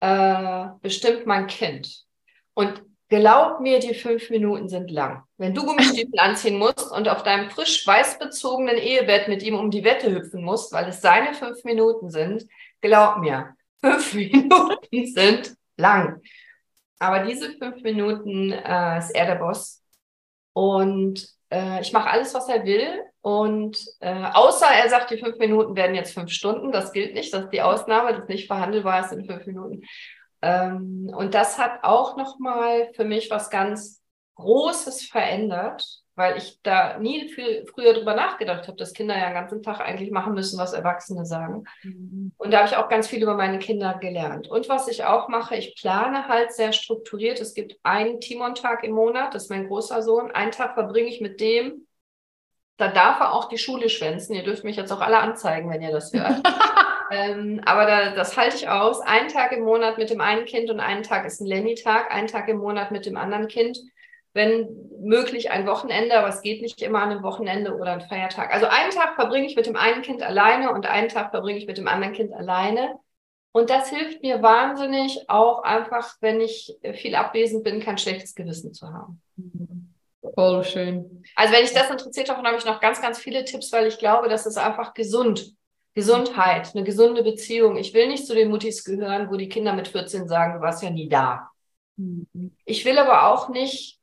äh, 0.00 0.66
bestimmt 0.80 1.26
mein 1.26 1.46
Kind. 1.46 2.04
Und 2.54 2.82
glaub 3.08 3.60
mir, 3.60 3.78
die 3.78 3.94
fünf 3.94 4.30
Minuten 4.30 4.68
sind 4.68 4.90
lang. 4.90 5.22
Wenn 5.36 5.54
du 5.54 5.64
Gummistiefel 5.64 6.18
anziehen 6.18 6.58
musst 6.58 6.90
und 6.90 7.08
auf 7.08 7.22
deinem 7.22 7.50
frisch 7.50 7.86
weiß 7.86 8.18
bezogenen 8.18 8.76
Ehebett 8.76 9.28
mit 9.28 9.42
ihm 9.42 9.54
um 9.54 9.70
die 9.70 9.84
Wette 9.84 10.10
hüpfen 10.10 10.42
musst, 10.42 10.72
weil 10.72 10.88
es 10.88 11.00
seine 11.00 11.34
fünf 11.34 11.62
Minuten 11.64 12.10
sind, 12.10 12.46
glaub 12.80 13.18
mir, 13.18 13.54
fünf 13.80 14.14
Minuten 14.14 15.06
sind 15.06 15.56
lang. 15.76 16.22
Aber 16.98 17.24
diese 17.26 17.52
fünf 17.58 17.82
Minuten 17.82 18.52
äh, 18.52 18.98
ist 18.98 19.10
er 19.10 19.26
der 19.26 19.34
Boss. 19.34 19.82
Und 20.52 21.28
äh, 21.50 21.80
ich 21.80 21.92
mache 21.92 22.08
alles, 22.08 22.32
was 22.32 22.48
er 22.48 22.64
will. 22.64 23.02
Und 23.20 23.84
äh, 24.00 24.24
außer 24.32 24.66
er 24.66 24.88
sagt, 24.88 25.10
die 25.10 25.18
fünf 25.18 25.36
Minuten 25.38 25.76
werden 25.76 25.94
jetzt 25.94 26.14
fünf 26.14 26.30
Stunden. 26.30 26.72
Das 26.72 26.92
gilt 26.92 27.14
nicht. 27.14 27.32
Das 27.34 27.44
ist 27.44 27.52
die 27.52 27.62
Ausnahme. 27.62 28.12
Das 28.12 28.22
ist 28.22 28.28
nicht 28.28 28.46
verhandelbar 28.46 29.04
ist 29.04 29.12
in 29.12 29.24
fünf 29.24 29.44
Minuten. 29.46 29.82
Ähm, 30.42 31.10
und 31.16 31.34
das 31.34 31.58
hat 31.58 31.84
auch 31.84 32.16
nochmal 32.16 32.92
für 32.94 33.04
mich 33.04 33.30
was 33.30 33.48
ganz 33.48 34.02
Großes 34.34 35.06
verändert, 35.06 36.02
weil 36.14 36.36
ich 36.36 36.60
da 36.62 36.98
nie 36.98 37.28
viel 37.28 37.64
früher 37.66 37.94
drüber 37.94 38.14
nachgedacht 38.14 38.66
habe, 38.66 38.76
dass 38.76 38.92
Kinder 38.92 39.16
ja 39.16 39.26
den 39.26 39.34
ganzen 39.34 39.62
Tag 39.62 39.80
eigentlich 39.80 40.10
machen 40.10 40.34
müssen, 40.34 40.58
was 40.58 40.72
Erwachsene 40.72 41.24
sagen. 41.24 41.64
Mhm. 41.82 42.32
Und 42.36 42.50
da 42.50 42.58
habe 42.58 42.68
ich 42.68 42.76
auch 42.76 42.88
ganz 42.88 43.08
viel 43.08 43.22
über 43.22 43.34
meine 43.34 43.58
Kinder 43.58 43.98
gelernt. 44.00 44.48
Und 44.48 44.68
was 44.68 44.88
ich 44.88 45.04
auch 45.04 45.28
mache, 45.28 45.56
ich 45.56 45.76
plane 45.80 46.28
halt 46.28 46.52
sehr 46.52 46.72
strukturiert. 46.72 47.40
Es 47.40 47.54
gibt 47.54 47.78
einen 47.82 48.20
Timon-Tag 48.20 48.84
im 48.84 48.92
Monat, 48.92 49.34
das 49.34 49.44
ist 49.44 49.50
mein 49.50 49.68
großer 49.68 50.02
Sohn. 50.02 50.30
Einen 50.30 50.52
Tag 50.52 50.74
verbringe 50.74 51.08
ich 51.08 51.20
mit 51.20 51.40
dem. 51.40 51.86
Da 52.78 52.88
darf 52.88 53.20
er 53.20 53.32
auch 53.32 53.48
die 53.48 53.58
Schule 53.58 53.88
schwänzen. 53.88 54.34
Ihr 54.34 54.42
dürft 54.42 54.64
mich 54.64 54.76
jetzt 54.76 54.92
auch 54.92 55.00
alle 55.00 55.18
anzeigen, 55.18 55.70
wenn 55.70 55.82
ihr 55.82 55.92
das 55.92 56.12
hört. 56.12 56.42
Ähm, 57.12 57.60
aber 57.64 57.86
da, 57.86 58.14
das 58.14 58.36
halte 58.36 58.56
ich 58.56 58.68
aus. 58.68 59.00
Einen 59.00 59.28
Tag 59.28 59.52
im 59.52 59.64
Monat 59.64 59.98
mit 59.98 60.08
dem 60.08 60.20
einen 60.20 60.46
Kind 60.46 60.70
und 60.70 60.80
einen 60.80 61.02
Tag 61.02 61.26
ist 61.26 61.40
ein 61.40 61.46
Lenny-Tag, 61.46 62.10
einen 62.10 62.26
Tag 62.26 62.48
im 62.48 62.58
Monat 62.58 62.90
mit 62.90 63.04
dem 63.04 63.16
anderen 63.16 63.48
Kind. 63.48 63.78
Wenn 64.32 64.68
möglich 64.98 65.50
ein 65.50 65.66
Wochenende, 65.66 66.18
aber 66.18 66.28
es 66.28 66.40
geht 66.40 66.62
nicht 66.62 66.80
immer 66.80 67.02
an 67.02 67.10
einem 67.10 67.22
Wochenende 67.22 67.76
oder 67.76 67.92
ein 67.92 68.00
Feiertag. 68.00 68.54
Also 68.54 68.66
einen 68.66 68.90
Tag 68.90 69.14
verbringe 69.14 69.46
ich 69.46 69.56
mit 69.56 69.66
dem 69.66 69.76
einen 69.76 70.00
Kind 70.00 70.22
alleine 70.22 70.72
und 70.72 70.86
einen 70.86 71.10
Tag 71.10 71.32
verbringe 71.32 71.58
ich 71.58 71.66
mit 71.66 71.76
dem 71.76 71.86
anderen 71.86 72.14
Kind 72.14 72.32
alleine. 72.32 72.98
Und 73.52 73.68
das 73.68 73.90
hilft 73.90 74.22
mir 74.22 74.42
wahnsinnig, 74.42 75.28
auch 75.28 75.62
einfach, 75.62 76.16
wenn 76.22 76.40
ich 76.40 76.74
viel 76.94 77.14
abwesend 77.14 77.62
bin, 77.62 77.80
kein 77.80 77.98
schlechtes 77.98 78.34
Gewissen 78.34 78.72
zu 78.72 78.88
haben. 78.88 79.20
Voll 80.34 80.64
schön. 80.64 81.22
Also 81.36 81.52
wenn 81.52 81.64
ich 81.64 81.74
das 81.74 81.90
interessiert, 81.90 82.30
davon 82.30 82.46
habe 82.46 82.56
ich 82.56 82.64
noch 82.64 82.80
ganz, 82.80 83.02
ganz 83.02 83.18
viele 83.18 83.44
Tipps, 83.44 83.70
weil 83.72 83.86
ich 83.86 83.98
glaube, 83.98 84.30
das 84.30 84.46
ist 84.46 84.56
einfach 84.56 84.94
gesund. 84.94 85.54
Gesundheit, 85.94 86.74
eine 86.74 86.84
gesunde 86.84 87.22
Beziehung. 87.22 87.76
Ich 87.76 87.92
will 87.92 88.08
nicht 88.08 88.26
zu 88.26 88.34
den 88.34 88.48
Muttis 88.48 88.84
gehören, 88.84 89.30
wo 89.30 89.36
die 89.36 89.48
Kinder 89.48 89.74
mit 89.74 89.88
14 89.88 90.26
sagen, 90.26 90.54
du 90.54 90.60
warst 90.60 90.82
ja 90.82 90.90
nie 90.90 91.08
da. 91.08 91.50
Mhm. 91.96 92.56
Ich 92.64 92.84
will 92.84 92.98
aber 92.98 93.28
auch 93.28 93.48
nicht 93.48 93.98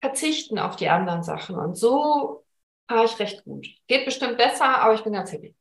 verzichten 0.00 0.58
auf 0.58 0.76
die 0.76 0.88
anderen 0.88 1.22
Sachen. 1.22 1.56
Und 1.56 1.76
so 1.76 2.44
fahre 2.88 3.04
ich 3.04 3.18
recht 3.18 3.44
gut. 3.44 3.66
Geht 3.86 4.04
bestimmt 4.04 4.38
besser, 4.38 4.78
aber 4.80 4.94
ich 4.94 5.02
bin 5.02 5.12
ganz 5.12 5.32
happy. 5.32 5.54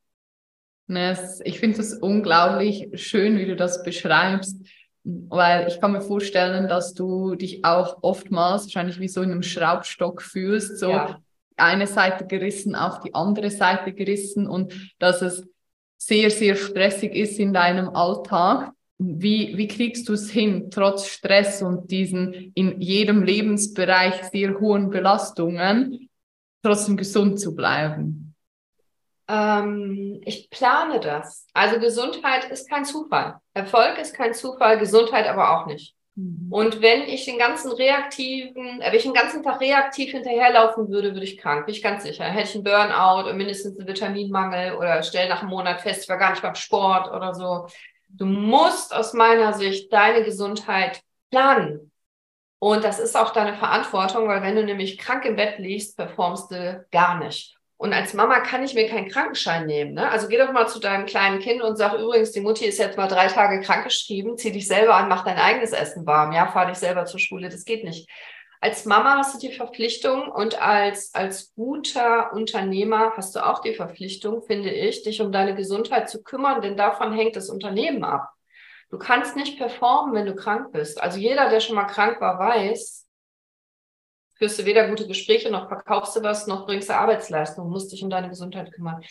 Ich 1.44 1.60
finde 1.60 1.82
es 1.82 1.94
unglaublich 1.94 2.90
schön, 2.94 3.38
wie 3.38 3.46
du 3.46 3.58
das 3.58 3.84
beschreibst, 3.84 4.66
weil 5.04 5.68
ich 5.68 5.82
kann 5.82 5.92
mir 5.92 6.02
vorstellen, 6.02 6.70
dass 6.70 6.94
du 6.94 7.36
dich 7.36 7.66
auch 7.66 7.98
oftmals 8.04 8.64
wahrscheinlich 8.64 9.00
wie 9.00 9.10
so 9.10 9.22
in 9.22 9.32
einem 9.32 9.44
Schraubstock 9.44 10.22
fühlst, 10.22 10.80
so 10.80 10.92
ja. 10.92 11.20
eine 11.58 11.88
Seite 11.88 12.26
gerissen 12.26 12.74
auf 12.74 13.02
die 13.02 13.14
andere 13.14 13.52
Seite 13.52 13.92
gerissen 13.92 14.48
und 14.48 14.94
dass 14.98 15.22
es 15.22 15.46
sehr, 15.98 16.30
sehr 16.30 16.56
stressig 16.56 17.16
ist 17.16 17.40
in 17.40 17.54
deinem 17.54 17.90
Alltag. 17.90 18.72
Wie, 19.00 19.56
wie 19.58 19.68
kriegst 19.68 20.10
du 20.10 20.14
es 20.14 20.32
hin, 20.32 20.70
trotz 20.72 21.08
Stress 21.08 21.62
und 21.62 21.92
diesen 21.92 22.52
in 22.56 22.82
jedem 22.82 23.22
Lebensbereich 23.24 24.24
sehr 24.32 24.60
hohen 24.60 24.90
Belastungen, 24.90 26.10
trotzdem 26.64 26.98
gesund 26.98 27.40
zu 27.40 27.56
bleiben? 27.56 28.36
Ähm, 29.28 30.22
ich 30.24 30.50
plane 30.50 31.00
das. 31.00 31.48
Also 31.54 31.80
Gesundheit 31.80 32.50
ist 32.50 32.70
kein 32.70 32.86
Zufall. 32.86 33.40
Erfolg 33.54 33.98
ist 34.00 34.16
kein 34.16 34.34
Zufall, 34.34 34.80
Gesundheit 34.80 35.28
aber 35.28 35.52
auch 35.52 35.68
nicht. 35.68 35.97
Mhm. 36.18 36.48
Und 36.52 36.82
wenn 36.82 37.04
ich 37.04 37.26
den 37.26 37.38
ganzen 37.38 37.72
reaktiven, 37.72 38.82
äh, 38.82 38.88
wenn 38.88 38.98
ich 38.98 39.04
den 39.04 39.14
ganzen 39.14 39.44
Tag 39.44 39.62
reaktiv 39.62 40.12
hinterherlaufen 40.12 40.90
würde, 40.90 41.14
würde 41.14 41.24
ich 41.24 41.38
krank, 41.38 41.66
bin 41.68 41.76
ich 41.76 41.84
ganz 41.84 42.04
sicher. 42.04 42.26
Hätte 42.26 42.50
ich 42.50 42.56
einen 42.56 42.64
Burnout 42.64 43.30
und 43.30 43.38
mindestens 43.38 43.78
einen 43.78 43.88
Vitaminmangel 43.88 44.76
oder 44.76 45.04
stell 45.04 45.30
nach 45.30 45.42
einem 45.42 45.52
Monat 45.52 45.82
fest, 45.82 46.04
ich 46.04 46.10
war 46.10 46.18
gar 46.18 46.32
nicht 46.32 46.42
beim 46.42 46.56
Sport 46.56 47.12
oder 47.12 47.34
so. 47.36 47.68
Du 48.10 48.26
musst 48.26 48.96
aus 48.96 49.14
meiner 49.14 49.54
Sicht 49.54 49.94
deine 49.94 50.24
Gesundheit 50.24 51.02
planen. 51.30 51.92
Und 52.60 52.84
das 52.84 52.98
ist 52.98 53.16
auch 53.16 53.32
deine 53.32 53.56
Verantwortung, 53.56 54.28
weil 54.28 54.42
wenn 54.42 54.56
du 54.56 54.64
nämlich 54.64 54.98
krank 54.98 55.26
im 55.26 55.36
Bett 55.36 55.60
liegst, 55.60 55.96
performst 55.96 56.50
du 56.52 56.86
gar 56.92 57.20
nicht. 57.20 57.57
Und 57.78 57.94
als 57.94 58.16
Mama 58.16 58.40
kann 58.40 58.64
ich 58.64 58.74
mir 58.74 58.88
keinen 58.88 59.08
Krankenschein 59.08 59.68
nehmen. 59.68 59.94
Ne? 59.94 60.10
Also 60.10 60.28
geh 60.28 60.38
doch 60.38 60.52
mal 60.52 60.68
zu 60.68 60.80
deinem 60.80 61.06
kleinen 61.06 61.40
Kind 61.40 61.62
und 61.62 61.78
sag 61.78 61.94
übrigens, 61.94 62.32
die 62.32 62.42
Mutti 62.42 62.66
ist 62.66 62.80
jetzt 62.80 62.98
mal 62.98 63.08
drei 63.08 63.28
Tage 63.28 63.62
krankgeschrieben, 63.62 64.36
zieh 64.38 64.52
dich 64.52 64.68
selber 64.68 64.96
an, 64.96 65.08
mach 65.08 65.24
dein 65.24 65.38
eigenes 65.38 65.74
Essen 65.74 66.06
warm, 66.08 66.32
ja, 66.32 66.48
fahr 66.48 66.66
dich 66.66 66.78
selber 66.78 67.06
zur 67.06 67.20
Schule, 67.20 67.50
das 67.50 67.66
geht 67.66 67.84
nicht. 67.84 68.10
Als 68.60 68.86
Mama 68.86 69.18
hast 69.18 69.36
du 69.36 69.48
die 69.48 69.54
Verpflichtung 69.54 70.28
und 70.30 70.60
als, 70.60 71.14
als 71.14 71.54
guter 71.54 72.34
Unternehmer 72.34 73.14
hast 73.16 73.36
du 73.36 73.46
auch 73.46 73.60
die 73.60 73.76
Verpflichtung, 73.76 74.42
finde 74.42 74.72
ich, 74.72 75.04
dich 75.04 75.22
um 75.22 75.32
deine 75.32 75.54
Gesundheit 75.54 76.10
zu 76.10 76.24
kümmern, 76.24 76.62
denn 76.62 76.76
davon 76.76 77.14
hängt 77.14 77.36
das 77.36 77.50
Unternehmen 77.50 78.04
ab. 78.04 78.32
Du 78.90 78.98
kannst 78.98 79.36
nicht 79.36 79.60
performen, 79.60 80.16
wenn 80.16 80.26
du 80.26 80.34
krank 80.34 80.72
bist. 80.72 81.02
Also 81.02 81.20
jeder, 81.20 81.50
der 81.50 81.60
schon 81.60 81.76
mal 81.76 81.86
krank 81.86 82.20
war, 82.22 82.40
weiß, 82.40 83.07
führst 84.38 84.60
du 84.60 84.66
weder 84.66 84.88
gute 84.88 85.08
Gespräche, 85.08 85.50
noch 85.50 85.68
verkaufst 85.68 86.16
du 86.16 86.24
was, 86.24 86.48
noch 86.48 86.66
bringst 86.66 86.90
du 86.90 86.96
Arbeitsleistung, 86.96 87.70
musst 87.70 87.92
dich 87.92 88.04
um 88.04 88.10
deine 88.10 88.30
Gesundheit 88.30 88.72
kümmern. 88.72 89.04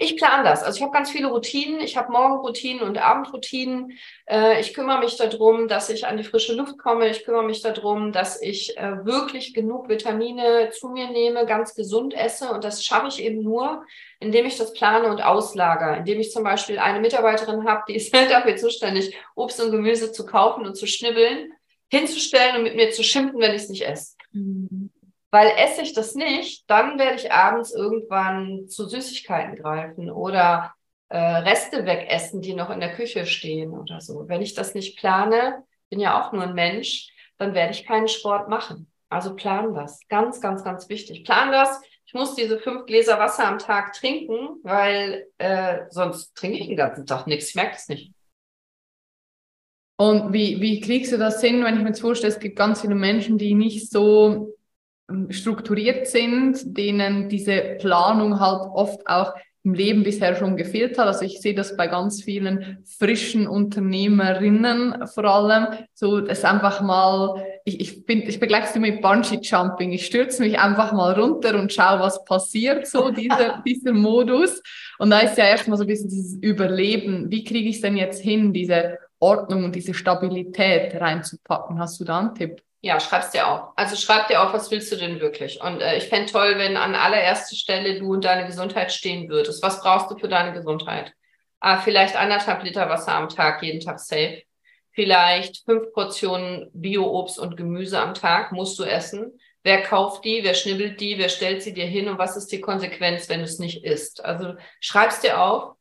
Ich 0.00 0.16
plane 0.16 0.44
das. 0.44 0.62
Also 0.62 0.76
ich 0.76 0.82
habe 0.82 0.92
ganz 0.92 1.10
viele 1.10 1.26
Routinen. 1.26 1.80
Ich 1.80 1.96
habe 1.96 2.12
Morgenroutinen 2.12 2.84
und 2.84 2.98
Abendroutinen. 2.98 3.98
Äh, 4.26 4.60
ich 4.60 4.72
kümmere 4.72 5.00
mich 5.00 5.16
darum, 5.16 5.66
dass 5.66 5.90
ich 5.90 6.06
an 6.06 6.16
die 6.16 6.22
frische 6.22 6.54
Luft 6.54 6.78
komme. 6.78 7.08
Ich 7.08 7.24
kümmere 7.24 7.42
mich 7.42 7.62
darum, 7.62 8.12
dass 8.12 8.40
ich 8.40 8.78
äh, 8.78 9.04
wirklich 9.04 9.54
genug 9.54 9.88
Vitamine 9.88 10.70
zu 10.70 10.90
mir 10.90 11.10
nehme, 11.10 11.46
ganz 11.46 11.74
gesund 11.74 12.14
esse. 12.14 12.52
Und 12.52 12.62
das 12.62 12.84
schaffe 12.84 13.08
ich 13.08 13.20
eben 13.20 13.42
nur, 13.42 13.84
indem 14.20 14.46
ich 14.46 14.56
das 14.56 14.72
plane 14.72 15.08
und 15.08 15.20
auslager. 15.20 15.96
Indem 15.96 16.20
ich 16.20 16.30
zum 16.30 16.44
Beispiel 16.44 16.78
eine 16.78 17.00
Mitarbeiterin 17.00 17.68
habe, 17.68 17.82
die 17.88 17.96
ist 17.96 18.14
dafür 18.30 18.54
zuständig, 18.54 19.16
Obst 19.34 19.60
und 19.60 19.72
Gemüse 19.72 20.12
zu 20.12 20.24
kaufen 20.24 20.64
und 20.64 20.76
zu 20.76 20.86
schnibbeln, 20.86 21.52
hinzustellen 21.90 22.58
und 22.58 22.62
mit 22.62 22.76
mir 22.76 22.90
zu 22.90 23.02
schimpfen, 23.02 23.40
wenn 23.40 23.54
ich 23.54 23.62
es 23.62 23.68
nicht 23.68 23.82
esse. 23.82 24.17
Mhm. 24.32 24.90
Weil 25.30 25.52
esse 25.58 25.82
ich 25.82 25.92
das 25.92 26.14
nicht, 26.14 26.68
dann 26.70 26.98
werde 26.98 27.16
ich 27.16 27.32
abends 27.32 27.74
irgendwann 27.74 28.66
zu 28.68 28.88
Süßigkeiten 28.88 29.56
greifen 29.56 30.10
oder 30.10 30.74
äh, 31.10 31.18
Reste 31.18 31.84
wegessen, 31.84 32.40
die 32.40 32.54
noch 32.54 32.70
in 32.70 32.80
der 32.80 32.94
Küche 32.94 33.26
stehen 33.26 33.72
oder 33.72 34.00
so. 34.00 34.28
Wenn 34.28 34.40
ich 34.40 34.54
das 34.54 34.74
nicht 34.74 34.98
plane, 34.98 35.64
bin 35.90 36.00
ja 36.00 36.20
auch 36.20 36.32
nur 36.32 36.44
ein 36.44 36.54
Mensch, 36.54 37.10
dann 37.36 37.54
werde 37.54 37.72
ich 37.72 37.86
keinen 37.86 38.08
Sport 38.08 38.48
machen. 38.48 38.90
Also 39.10 39.34
plan 39.34 39.74
das. 39.74 40.00
Ganz, 40.08 40.40
ganz, 40.40 40.64
ganz 40.64 40.88
wichtig. 40.88 41.24
Plan 41.24 41.52
das. 41.52 41.80
Ich 42.06 42.14
muss 42.14 42.34
diese 42.34 42.58
fünf 42.58 42.86
Gläser 42.86 43.18
Wasser 43.18 43.46
am 43.46 43.58
Tag 43.58 43.92
trinken, 43.92 44.60
weil 44.62 45.26
äh, 45.36 45.80
sonst 45.90 46.34
trinke 46.34 46.58
ich 46.58 46.66
den 46.66 46.76
ganzen 46.76 47.06
Tag 47.06 47.26
nichts. 47.26 47.50
Ich 47.50 47.54
merke 47.54 47.76
es 47.76 47.88
nicht. 47.88 48.12
Und 50.00 50.32
wie, 50.32 50.60
wie 50.60 50.80
kriegst 50.80 51.12
du 51.12 51.18
das 51.18 51.40
hin, 51.40 51.64
wenn 51.64 51.74
ich 51.74 51.82
mir 51.82 51.88
jetzt 51.88 52.00
vorstelle, 52.00 52.32
es 52.32 52.38
gibt 52.38 52.56
ganz 52.56 52.80
viele 52.82 52.94
Menschen, 52.94 53.36
die 53.36 53.54
nicht 53.54 53.90
so 53.90 54.54
ähm, 55.10 55.32
strukturiert 55.32 56.06
sind, 56.06 56.76
denen 56.78 57.28
diese 57.28 57.76
Planung 57.80 58.38
halt 58.38 58.62
oft 58.72 59.04
auch 59.08 59.34
im 59.64 59.74
Leben 59.74 60.04
bisher 60.04 60.36
schon 60.36 60.56
gefehlt 60.56 60.98
hat. 60.98 61.08
Also 61.08 61.24
ich 61.24 61.40
sehe 61.40 61.54
das 61.54 61.76
bei 61.76 61.88
ganz 61.88 62.22
vielen 62.22 62.78
frischen 62.84 63.48
Unternehmerinnen 63.48 65.04
vor 65.08 65.24
allem, 65.24 65.66
so 65.94 66.20
das 66.20 66.44
einfach 66.44 66.80
mal, 66.80 67.44
ich, 67.64 67.80
ich 67.80 68.06
bin, 68.06 68.22
ich 68.22 68.38
begleite 68.38 68.72
sie 68.72 68.78
mit 68.78 69.02
Bungee 69.02 69.40
Jumping. 69.42 69.90
Ich 69.90 70.06
stürze 70.06 70.42
mich 70.42 70.60
einfach 70.60 70.92
mal 70.92 71.18
runter 71.18 71.58
und 71.58 71.72
schaue, 71.72 71.98
was 71.98 72.24
passiert, 72.24 72.86
so 72.86 73.10
dieser, 73.10 73.64
dieser 73.66 73.92
Modus. 73.92 74.62
Und 75.00 75.10
da 75.10 75.18
ist 75.18 75.36
ja 75.36 75.44
erstmal 75.44 75.76
so 75.76 75.82
ein 75.82 75.88
bisschen 75.88 76.08
dieses 76.08 76.40
Überleben. 76.40 77.32
Wie 77.32 77.42
kriege 77.42 77.68
ich 77.68 77.76
es 77.76 77.82
denn 77.82 77.96
jetzt 77.96 78.22
hin, 78.22 78.52
diese 78.52 78.96
Ordnung 79.20 79.64
und 79.64 79.74
diese 79.74 79.94
Stabilität 79.94 80.94
reinzupacken. 81.00 81.78
Hast 81.78 81.98
du 82.00 82.04
da 82.04 82.20
einen 82.20 82.34
Tipp? 82.34 82.62
Ja, 82.80 83.00
schreib's 83.00 83.30
dir 83.30 83.48
auf. 83.48 83.72
Also 83.74 83.96
schreib 83.96 84.28
dir 84.28 84.40
auf, 84.40 84.52
was 84.52 84.70
willst 84.70 84.92
du 84.92 84.96
denn 84.96 85.18
wirklich? 85.20 85.60
Und 85.60 85.80
äh, 85.80 85.96
ich 85.96 86.04
fände 86.04 86.30
toll, 86.30 86.54
wenn 86.58 86.76
an 86.76 86.94
allererster 86.94 87.56
Stelle 87.56 87.98
du 87.98 88.12
und 88.12 88.24
deine 88.24 88.46
Gesundheit 88.46 88.92
stehen 88.92 89.28
würdest. 89.28 89.62
Was 89.64 89.80
brauchst 89.80 90.10
du 90.10 90.16
für 90.16 90.28
deine 90.28 90.52
Gesundheit? 90.52 91.12
Ah, 91.58 91.78
vielleicht 91.78 92.14
anderthalb 92.14 92.62
Liter 92.62 92.88
Wasser 92.88 93.14
am 93.14 93.28
Tag, 93.28 93.62
jeden 93.64 93.80
Tag 93.80 93.98
safe. 93.98 94.42
Vielleicht 94.92 95.64
fünf 95.64 95.92
Portionen 95.92 96.70
Bio-Obst 96.72 97.38
und 97.40 97.56
Gemüse 97.56 97.98
am 98.00 98.14
Tag 98.14 98.52
musst 98.52 98.78
du 98.78 98.84
essen. 98.84 99.38
Wer 99.64 99.82
kauft 99.82 100.24
die? 100.24 100.44
Wer 100.44 100.54
schnibbelt 100.54 101.00
die? 101.00 101.18
Wer 101.18 101.28
stellt 101.28 101.62
sie 101.62 101.74
dir 101.74 101.86
hin? 101.86 102.08
Und 102.08 102.18
was 102.18 102.36
ist 102.36 102.52
die 102.52 102.60
Konsequenz, 102.60 103.28
wenn 103.28 103.40
du 103.40 103.44
es 103.44 103.58
nicht 103.58 103.84
isst? 103.84 104.24
Also 104.24 104.54
schreib's 104.80 105.20
dir 105.20 105.40
auf 105.40 105.74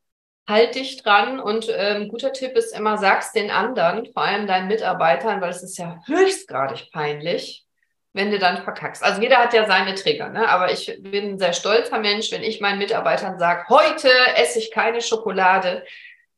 halt 0.48 0.76
dich 0.76 1.02
dran 1.04 1.40
und 1.40 1.68
ähm, 1.76 2.08
guter 2.08 2.32
Tipp 2.32 2.56
ist 2.56 2.76
immer, 2.76 2.98
sag's 2.98 3.34
den 3.34 3.52
anderen, 3.52 4.06
vor 4.14 4.24
allem 4.24 4.48
deinen 4.48 4.68
Mitarbeitern, 4.68 5.42
weil 5.42 5.50
es 5.50 5.62
ist 5.64 5.78
ja 5.78 6.00
höchstgradig 6.06 6.90
peinlich, 6.92 7.66
wenn 8.14 8.32
du 8.32 8.40
dann 8.40 8.64
verkackst. 8.64 9.04
Also 9.04 9.22
jeder 9.22 9.38
hat 9.38 9.54
ja 9.54 9.68
seine 9.68 9.94
Trigger, 9.94 10.30
ne? 10.30 10.48
aber 10.48 10.72
ich 10.72 10.98
bin 11.02 11.32
ein 11.32 11.40
sehr 11.40 11.54
stolzer 11.54 12.00
Mensch, 12.00 12.32
wenn 12.32 12.44
ich 12.44 12.62
meinen 12.62 12.80
Mitarbeitern 12.80 13.38
sage, 13.38 13.66
heute 13.70 14.10
esse 14.36 14.60
ich 14.60 14.72
keine 14.72 15.02
Schokolade, 15.02 15.84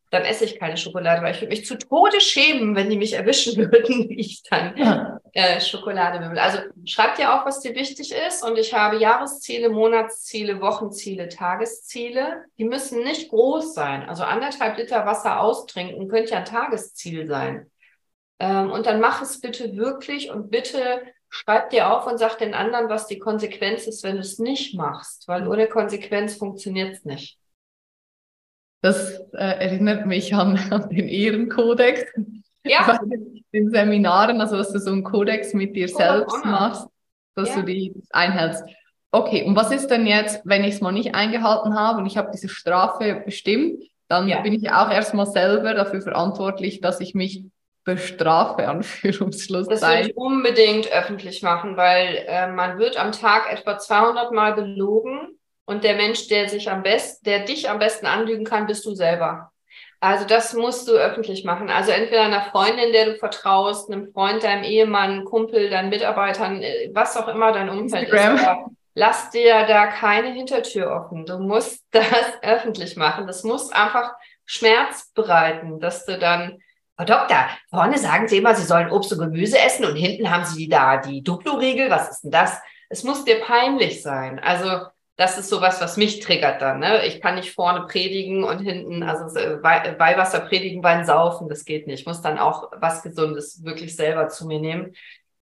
dann 0.09 0.23
esse 0.23 0.45
ich 0.45 0.59
keine 0.59 0.77
Schokolade, 0.77 1.21
weil 1.21 1.35
ich 1.35 1.41
würde 1.41 1.55
mich 1.55 1.65
zu 1.65 1.77
Tode 1.77 2.19
schämen, 2.19 2.75
wenn 2.75 2.89
die 2.89 2.97
mich 2.97 3.13
erwischen 3.13 3.57
würden, 3.71 4.09
wie 4.09 4.19
ich 4.19 4.41
dann 4.43 4.75
ja. 4.75 5.19
äh, 5.33 5.61
Schokolade 5.61 6.19
will. 6.29 6.39
Also 6.39 6.59
schreib 6.85 7.15
dir 7.15 7.33
auf, 7.33 7.45
was 7.45 7.59
dir 7.59 7.75
wichtig 7.75 8.11
ist. 8.27 8.43
Und 8.43 8.57
ich 8.57 8.73
habe 8.73 8.97
Jahresziele, 8.97 9.69
Monatsziele, 9.69 10.61
Wochenziele, 10.61 11.29
Tagesziele. 11.29 12.45
Die 12.57 12.65
müssen 12.65 13.03
nicht 13.03 13.29
groß 13.29 13.73
sein. 13.73 14.09
Also 14.09 14.23
anderthalb 14.23 14.77
Liter 14.77 15.05
Wasser 15.05 15.39
austrinken 15.39 16.07
könnte 16.07 16.31
ja 16.31 16.39
ein 16.39 16.45
Tagesziel 16.45 17.27
sein. 17.27 17.69
Ähm, 18.39 18.71
und 18.71 18.87
dann 18.87 18.99
mach 18.99 19.21
es 19.21 19.39
bitte 19.41 19.75
wirklich 19.75 20.31
und 20.31 20.49
bitte 20.49 21.03
schreib 21.29 21.69
dir 21.69 21.91
auf 21.91 22.07
und 22.07 22.17
sag 22.17 22.37
den 22.37 22.55
anderen, 22.55 22.89
was 22.89 23.05
die 23.05 23.19
Konsequenz 23.19 23.85
ist, 23.85 24.03
wenn 24.03 24.15
du 24.15 24.21
es 24.21 24.39
nicht 24.39 24.75
machst. 24.75 25.27
Weil 25.27 25.47
ohne 25.47 25.67
Konsequenz 25.67 26.35
funktioniert 26.35 26.95
es 26.95 27.05
nicht. 27.05 27.37
Das 28.81 29.19
äh, 29.33 29.37
erinnert 29.37 30.05
mich 30.05 30.33
an, 30.33 30.57
an 30.69 30.89
den 30.89 31.07
Ehrenkodex. 31.07 32.05
Ja. 32.63 32.99
Bei 33.01 33.17
den 33.53 33.71
Seminaren, 33.71 34.41
also 34.41 34.57
dass 34.57 34.71
du 34.71 34.79
so 34.79 34.91
einen 34.91 35.03
Kodex 35.03 35.53
mit 35.53 35.75
dir 35.75 35.87
selbst 35.87 36.45
machst, 36.45 36.87
dass 37.35 37.49
ja. 37.49 37.55
du 37.57 37.63
die 37.63 37.93
einhältst. 38.11 38.63
Okay, 39.11 39.43
und 39.43 39.55
was 39.55 39.71
ist 39.71 39.87
denn 39.87 40.05
jetzt, 40.05 40.41
wenn 40.45 40.63
ich 40.63 40.75
es 40.75 40.81
mal 40.81 40.91
nicht 40.91 41.15
eingehalten 41.15 41.75
habe 41.75 41.99
und 41.99 42.05
ich 42.05 42.17
habe 42.17 42.29
diese 42.31 42.47
Strafe 42.47 43.23
bestimmt, 43.25 43.83
dann 44.07 44.27
ja. 44.27 44.41
bin 44.41 44.53
ich 44.53 44.71
auch 44.71 44.91
erstmal 44.91 45.25
selber 45.25 45.73
dafür 45.73 46.01
verantwortlich, 46.01 46.79
dass 46.81 46.99
ich 46.99 47.15
mich 47.15 47.45
bestrafe, 47.83 48.67
Anführungsschlusszeichen. 48.67 49.69
Das 49.69 49.81
würde 49.81 50.09
ich 50.09 50.17
unbedingt 50.17 50.91
öffentlich 50.91 51.41
machen, 51.41 51.75
weil 51.75 52.23
äh, 52.27 52.51
man 52.51 52.77
wird 52.77 52.99
am 52.99 53.11
Tag 53.11 53.51
etwa 53.51 53.79
200 53.79 54.31
Mal 54.31 54.53
belogen 54.53 55.38
und 55.69 55.83
der 55.83 55.95
Mensch, 55.95 56.27
der 56.29 56.49
sich 56.49 56.71
am 56.71 56.81
besten, 56.81 57.25
der 57.25 57.45
dich 57.45 57.69
am 57.69 57.77
besten 57.77 58.07
anlügen 58.07 58.43
kann, 58.43 58.65
bist 58.65 58.83
du 58.87 58.95
selber. 58.95 59.51
Also 59.99 60.25
das 60.25 60.53
musst 60.53 60.87
du 60.87 60.93
öffentlich 60.93 61.43
machen. 61.43 61.69
Also 61.69 61.91
entweder 61.91 62.23
einer 62.23 62.41
Freundin, 62.41 62.91
der 62.91 63.05
du 63.05 63.15
vertraust, 63.17 63.91
einem 63.91 64.11
Freund, 64.11 64.43
deinem 64.43 64.63
Ehemann, 64.63 65.25
Kumpel, 65.25 65.69
deinen 65.69 65.89
Mitarbeitern, 65.89 66.63
äh, 66.63 66.89
was 66.93 67.15
auch 67.17 67.27
immer 67.27 67.51
dein 67.51 67.69
Umfeld 67.69 68.09
Instagram. 68.09 68.35
ist. 68.35 68.47
Aber 68.47 68.65
lass 68.95 69.29
dir 69.29 69.67
da 69.67 69.85
keine 69.85 70.33
Hintertür 70.33 70.89
offen. 70.91 71.27
Du 71.27 71.37
musst 71.37 71.85
das 71.91 72.07
öffentlich 72.41 72.95
machen. 72.95 73.27
Das 73.27 73.43
muss 73.43 73.71
einfach 73.71 74.13
Schmerz 74.47 75.11
bereiten, 75.13 75.79
dass 75.79 76.03
du 76.05 76.17
dann 76.17 76.63
Frau 76.97 77.05
Doktor, 77.05 77.47
vorne 77.69 77.99
sagen 77.99 78.27
Sie 78.27 78.37
immer, 78.37 78.55
Sie 78.55 78.65
sollen 78.65 78.89
Obst 78.89 79.13
und 79.13 79.19
Gemüse 79.19 79.59
essen 79.59 79.85
und 79.85 79.95
hinten 79.95 80.31
haben 80.31 80.45
Sie 80.45 80.67
da 80.67 80.97
die 80.97 81.21
Duplo-Regel. 81.21 81.91
Was 81.91 82.09
ist 82.09 82.21
denn 82.23 82.31
das? 82.31 82.59
Es 82.89 83.03
muss 83.03 83.23
dir 83.23 83.39
peinlich 83.39 84.01
sein. 84.01 84.39
Also 84.39 84.87
das 85.19 85.37
ist 85.37 85.49
sowas, 85.49 85.81
was 85.81 85.97
mich 85.97 86.21
triggert 86.21 86.61
dann. 86.61 86.79
Ne? 86.79 87.05
Ich 87.05 87.19
kann 87.19 87.35
nicht 87.35 87.51
vorne 87.51 87.85
predigen 87.87 88.45
und 88.45 88.59
hinten, 88.59 89.03
also 89.03 89.25
Weihwasser 89.25 90.39
predigen, 90.39 90.81
Wein 90.81 91.05
saufen, 91.05 91.49
das 91.49 91.65
geht 91.65 91.87
nicht. 91.87 91.99
Ich 91.99 92.05
muss 92.05 92.21
dann 92.21 92.39
auch 92.39 92.71
was 92.77 93.03
Gesundes 93.03 93.61
wirklich 93.65 93.97
selber 93.97 94.29
zu 94.29 94.47
mir 94.47 94.61
nehmen. 94.61 94.95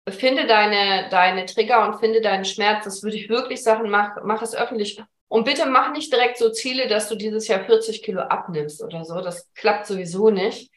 Finde 0.06 0.46
deine, 0.46 1.08
deine 1.08 1.46
Trigger 1.46 1.88
und 1.88 1.98
finde 1.98 2.20
deinen 2.20 2.44
Schmerz. 2.44 2.84
Das 2.84 3.02
würde 3.02 3.16
ich 3.16 3.30
wirklich 3.30 3.62
sagen, 3.62 3.88
mach, 3.88 4.22
mach 4.22 4.42
es 4.42 4.54
öffentlich. 4.54 5.02
Und 5.28 5.44
bitte 5.44 5.64
mach 5.64 5.92
nicht 5.92 6.12
direkt 6.12 6.36
so 6.36 6.50
Ziele, 6.50 6.86
dass 6.86 7.08
du 7.08 7.14
dieses 7.14 7.48
Jahr 7.48 7.64
40 7.64 8.02
Kilo 8.02 8.20
abnimmst 8.20 8.82
oder 8.82 9.06
so. 9.06 9.22
Das 9.22 9.50
klappt 9.54 9.86
sowieso 9.86 10.28
nicht 10.28 10.70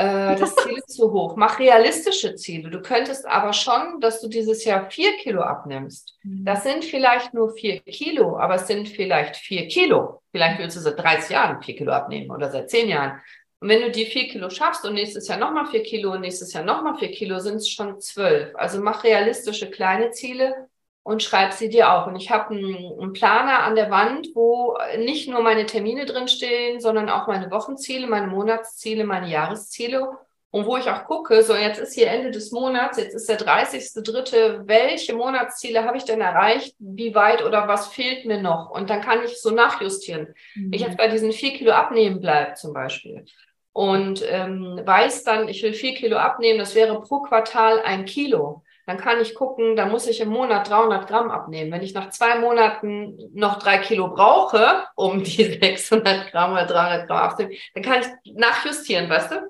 äh, 0.00 0.36
das 0.36 0.56
Ziel 0.56 0.78
ist 0.78 0.96
zu 0.96 1.12
hoch. 1.12 1.36
Mach 1.36 1.58
realistische 1.58 2.34
Ziele. 2.34 2.70
Du 2.70 2.80
könntest 2.80 3.26
aber 3.26 3.52
schon, 3.52 4.00
dass 4.00 4.20
du 4.20 4.28
dieses 4.28 4.64
Jahr 4.64 4.90
vier 4.90 5.12
Kilo 5.18 5.42
abnimmst. 5.42 6.14
Mhm. 6.22 6.44
Das 6.44 6.62
sind 6.62 6.84
vielleicht 6.84 7.34
nur 7.34 7.52
vier 7.52 7.80
Kilo, 7.80 8.38
aber 8.38 8.54
es 8.54 8.66
sind 8.66 8.88
vielleicht 8.88 9.36
vier 9.36 9.68
Kilo. 9.68 10.22
Vielleicht 10.30 10.58
willst 10.58 10.76
du 10.76 10.80
seit 10.80 10.98
30 10.98 11.30
Jahren 11.30 11.62
vier 11.62 11.76
Kilo 11.76 11.92
abnehmen 11.92 12.30
oder 12.30 12.50
seit 12.50 12.70
zehn 12.70 12.88
Jahren. 12.88 13.20
Und 13.60 13.68
wenn 13.68 13.82
du 13.82 13.90
die 13.90 14.06
vier 14.06 14.28
Kilo 14.28 14.48
schaffst 14.48 14.86
und 14.86 14.94
nächstes 14.94 15.28
Jahr 15.28 15.38
nochmal 15.38 15.66
vier 15.66 15.82
Kilo 15.82 16.12
und 16.12 16.22
nächstes 16.22 16.54
Jahr 16.54 16.64
nochmal 16.64 16.96
vier 16.96 17.10
Kilo, 17.10 17.38
sind 17.40 17.56
es 17.56 17.68
schon 17.68 18.00
zwölf. 18.00 18.56
Also 18.56 18.80
mach 18.80 19.04
realistische 19.04 19.70
kleine 19.70 20.12
Ziele 20.12 20.69
und 21.02 21.22
schreib 21.22 21.52
sie 21.52 21.68
dir 21.68 21.92
auch. 21.92 22.06
Und 22.06 22.16
ich 22.16 22.30
habe 22.30 22.54
einen, 22.54 23.00
einen, 23.00 23.12
Planer 23.12 23.60
an 23.60 23.74
der 23.74 23.90
Wand, 23.90 24.28
wo 24.34 24.76
nicht 24.98 25.28
nur 25.28 25.42
meine 25.42 25.66
Termine 25.66 26.04
drinstehen, 26.04 26.80
sondern 26.80 27.08
auch 27.08 27.26
meine 27.26 27.50
Wochenziele, 27.50 28.06
meine 28.06 28.26
Monatsziele, 28.26 29.04
meine 29.04 29.28
Jahresziele. 29.28 30.10
Und 30.52 30.66
wo 30.66 30.76
ich 30.76 30.90
auch 30.90 31.04
gucke, 31.04 31.42
so 31.42 31.54
jetzt 31.54 31.78
ist 31.78 31.94
hier 31.94 32.08
Ende 32.08 32.32
des 32.32 32.50
Monats, 32.50 32.98
jetzt 32.98 33.14
ist 33.14 33.28
der 33.28 33.38
30.3., 33.38 34.66
welche 34.66 35.14
Monatsziele 35.14 35.84
habe 35.84 35.96
ich 35.96 36.04
denn 36.04 36.20
erreicht? 36.20 36.74
Wie 36.80 37.14
weit 37.14 37.44
oder 37.44 37.68
was 37.68 37.86
fehlt 37.86 38.26
mir 38.26 38.42
noch? 38.42 38.70
Und 38.70 38.90
dann 38.90 39.00
kann 39.00 39.22
ich 39.24 39.40
so 39.40 39.50
nachjustieren. 39.50 40.34
Mhm. 40.56 40.72
Ich 40.72 40.80
jetzt 40.80 40.96
bei 40.96 41.06
diesen 41.06 41.30
vier 41.30 41.52
Kilo 41.52 41.70
abnehmen 41.70 42.20
bleibe 42.20 42.54
zum 42.54 42.72
Beispiel 42.72 43.24
und 43.72 44.24
ähm, 44.28 44.80
weiß 44.84 45.24
dann, 45.24 45.48
ich 45.48 45.62
will 45.62 45.72
vier 45.72 45.94
Kilo 45.94 46.16
abnehmen, 46.16 46.58
das 46.58 46.74
wäre 46.74 47.00
pro 47.00 47.20
Quartal 47.20 47.80
ein 47.80 48.04
Kilo 48.04 48.62
dann 48.90 48.98
kann 48.98 49.20
ich 49.20 49.36
gucken, 49.36 49.76
da 49.76 49.86
muss 49.86 50.08
ich 50.08 50.20
im 50.20 50.30
Monat 50.30 50.68
300 50.68 51.06
Gramm 51.06 51.30
abnehmen. 51.30 51.70
Wenn 51.70 51.82
ich 51.82 51.94
nach 51.94 52.10
zwei 52.10 52.40
Monaten 52.40 53.30
noch 53.32 53.60
drei 53.60 53.78
Kilo 53.78 54.08
brauche, 54.08 54.82
um 54.96 55.22
die 55.22 55.44
600 55.62 56.32
Gramm 56.32 56.54
oder 56.54 56.66
300 56.66 57.06
Gramm 57.06 57.18
abzunehmen, 57.18 57.56
dann 57.74 57.84
kann 57.84 58.00
ich 58.00 58.08
nachjustieren, 58.34 59.08
weißt 59.08 59.30
du? 59.30 59.48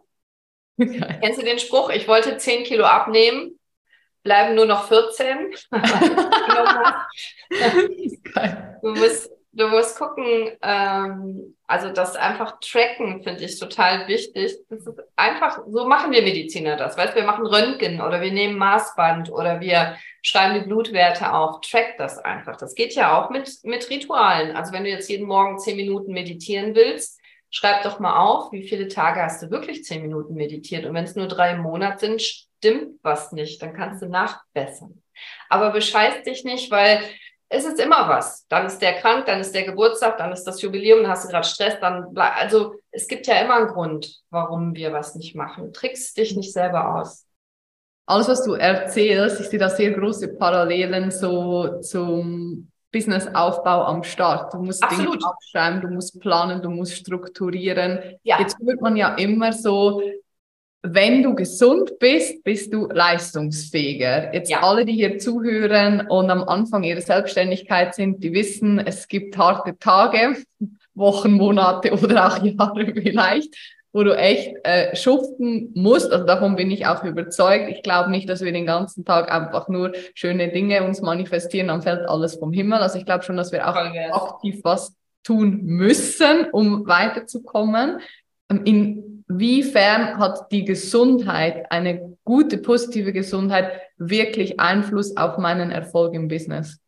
Okay. 0.79 1.19
Kennst 1.23 1.41
du 1.41 1.45
den 1.47 1.59
Spruch? 1.59 1.89
Ich 1.89 2.07
wollte 2.07 2.37
10 2.37 2.65
Kilo 2.65 2.85
abnehmen, 2.85 3.59
bleiben 4.25 4.55
nur 4.55 4.67
noch 4.67 4.89
14. 4.89 5.55
du 8.83 8.91
musst 8.91 9.31
du 9.53 9.69
musst 9.69 9.99
gucken, 9.99 10.51
ähm, 10.63 11.57
also 11.67 11.91
das 11.91 12.17
einfach 12.17 12.59
tracken 12.61 13.23
finde 13.23 13.45
ich 13.45 13.59
total 13.59 14.07
wichtig. 14.07 14.57
Das 14.69 14.87
ist 14.87 15.01
einfach, 15.17 15.61
so 15.67 15.87
machen 15.87 16.13
wir 16.13 16.23
Mediziner 16.23 16.77
das. 16.77 16.97
Weißt 16.97 17.15
wir 17.15 17.25
machen 17.25 17.47
Röntgen 17.47 18.01
oder 18.01 18.21
wir 18.21 18.33
nehmen 18.33 18.59
Maßband 18.59 19.31
oder 19.31 19.61
wir 19.61 19.97
schreiben 20.23 20.55
die 20.55 20.67
Blutwerte 20.67 21.33
auf. 21.33 21.61
Track 21.63 21.97
das 21.99 22.19
einfach. 22.19 22.57
Das 22.57 22.75
geht 22.75 22.95
ja 22.95 23.19
auch 23.19 23.31
mit, 23.31 23.51
mit 23.65 23.91
Ritualen. 23.91 24.57
Also 24.57 24.73
wenn 24.73 24.85
du 24.85 24.91
jetzt 24.91 25.11
jeden 25.11 25.27
Morgen 25.27 25.59
zehn 25.59 25.77
Minuten 25.77 26.13
meditieren 26.13 26.75
willst, 26.75 27.21
schreib 27.51 27.83
doch 27.83 27.99
mal 27.99 28.17
auf, 28.19 28.53
wie 28.53 28.69
viele 28.69 28.87
Tage 28.87 29.21
hast 29.21 29.43
du 29.43 29.51
wirklich 29.51 29.85
zehn 29.85 30.03
Minuten 30.03 30.35
meditiert. 30.35 30.87
Und 30.87 30.95
wenn 30.95 31.05
es 31.05 31.17
nur 31.17 31.27
drei 31.27 31.53
im 31.53 31.63
Monat 31.63 31.99
sind, 31.99 32.23
stimmt 32.23 33.01
was 33.03 33.33
nicht. 33.33 33.61
Dann 33.61 33.75
kannst 33.75 34.03
du 34.03 34.07
nachbessern. 34.07 35.03
Aber 35.49 35.71
bescheiß 35.71 36.23
dich 36.23 36.45
nicht, 36.45 36.71
weil 36.71 37.03
es 37.53 37.65
ist 37.65 37.81
immer 37.81 38.09
was. 38.09 38.47
Dann 38.49 38.67
ist 38.67 38.79
der 38.79 38.95
krank, 38.95 39.27
dann 39.27 39.41
ist 39.41 39.53
der 39.55 39.65
Geburtstag, 39.65 40.17
dann 40.19 40.33
ist 40.33 40.45
das 40.45 40.63
Jubiläum, 40.63 41.03
dann 41.03 41.11
hast 41.11 41.25
du 41.25 41.29
gerade 41.29 41.47
Stress, 41.47 41.79
dann 41.81 42.17
also 42.17 42.77
es 42.93 43.09
gibt 43.09 43.27
ja 43.27 43.41
immer 43.41 43.57
einen 43.57 43.67
Grund, 43.67 44.21
warum 44.31 44.75
wir 44.75 44.93
was 44.93 45.17
nicht 45.17 45.35
machen. 45.35 45.73
Trickst 45.73 46.17
dich 46.17 46.37
nicht 46.37 46.53
selber 46.53 46.97
aus. 46.97 47.27
Alles, 48.07 48.29
was 48.29 48.45
du 48.45 48.55
erzählst, 48.55 49.41
ich 49.41 49.49
sehe 49.49 49.59
da 49.59 49.69
sehr 49.69 49.91
große 49.93 50.35
Parallelen 50.35 51.11
so 51.11 51.81
zum 51.81 52.71
Businessaufbau 52.93 53.85
am 53.85 54.05
Start. 54.05 54.55
Du 54.55 54.59
musst 54.59 54.83
Absolut. 54.83 55.15
Dinge 55.15 55.27
aufschreiben, 55.27 55.81
du 55.81 55.89
musst 55.89 56.21
planen, 56.21 56.63
du 56.63 56.71
musst 56.71 56.97
strukturieren. 56.97 58.17
Ja. 58.23 58.41
Jetzt 58.41 58.57
hört 58.65 58.81
man 58.81 58.97
ja 58.97 59.15
immer 59.15 59.53
so, 59.53 60.03
wenn 60.83 61.23
du 61.23 61.35
gesund 61.35 61.99
bist, 61.99 62.43
bist 62.43 62.73
du 62.73 62.89
leistungsfähiger. 62.89 64.33
Jetzt 64.33 64.51
ja. 64.51 64.63
alle, 64.63 64.85
die 64.85 64.95
hier 64.95 65.19
zuhören 65.19 66.07
und 66.09 66.31
am 66.31 66.43
Anfang 66.45 66.85
ihrer 66.85 67.03
Selbstständigkeit 67.03 67.95
sind, 67.95 68.25
die 68.25 68.33
wissen, 68.33 68.79
es 68.79 69.07
gibt 69.07 69.37
harte 69.37 69.77
Tage, 69.79 70.37
Wochen, 70.95 71.33
Monate 71.33 71.93
oder 71.93 72.27
auch 72.27 72.39
Jahre 72.43 72.93
vielleicht, 72.95 73.55
wo 73.93 74.05
du 74.05 74.17
echt 74.17 74.55
äh, 74.65 74.97
schuften 74.97 75.71
musst. 75.75 76.13
Also 76.13 76.25
davon 76.25 76.57
bin 76.57 76.71
ich 76.71 76.87
auch 76.87 77.05
überzeugt. 77.05 77.69
Ich 77.69 77.83
glaube 77.83 78.11
nicht, 78.11 78.29
dass 78.29 78.41
wir 78.41 78.53
den 78.53 78.67
ganzen 78.67 79.05
Tag 79.05 79.31
einfach 79.31 79.69
nur 79.69 79.93
schöne 80.15 80.49
Dinge 80.49 80.85
uns 80.85 81.03
manifestieren, 81.03 81.69
dann 81.69 81.83
fällt 81.83 82.09
alles 82.09 82.37
vom 82.37 82.53
Himmel. 82.53 82.79
Also 82.79 82.99
ich 82.99 83.05
glaube 83.05 83.25
schon, 83.25 83.37
dass 83.37 83.53
wir 83.53 83.69
auch 83.69 83.77
aktiv 83.77 84.61
was 84.63 84.95
tun 85.23 85.61
müssen, 85.63 86.47
um 86.53 86.87
weiterzukommen. 86.87 88.01
Ähm, 88.51 88.65
inwiefern 88.65 90.19
hat 90.19 90.51
die 90.53 90.65
Gesundheit, 90.65 91.71
eine 91.71 92.17
gute, 92.25 92.59
positive 92.59 93.13
Gesundheit 93.13 93.81
wirklich 93.97 94.59
Einfluss 94.61 95.17
auf 95.17 95.39
meinen 95.39 95.71
Erfolg 95.71 96.15
im 96.15 96.29
Business? 96.29 96.79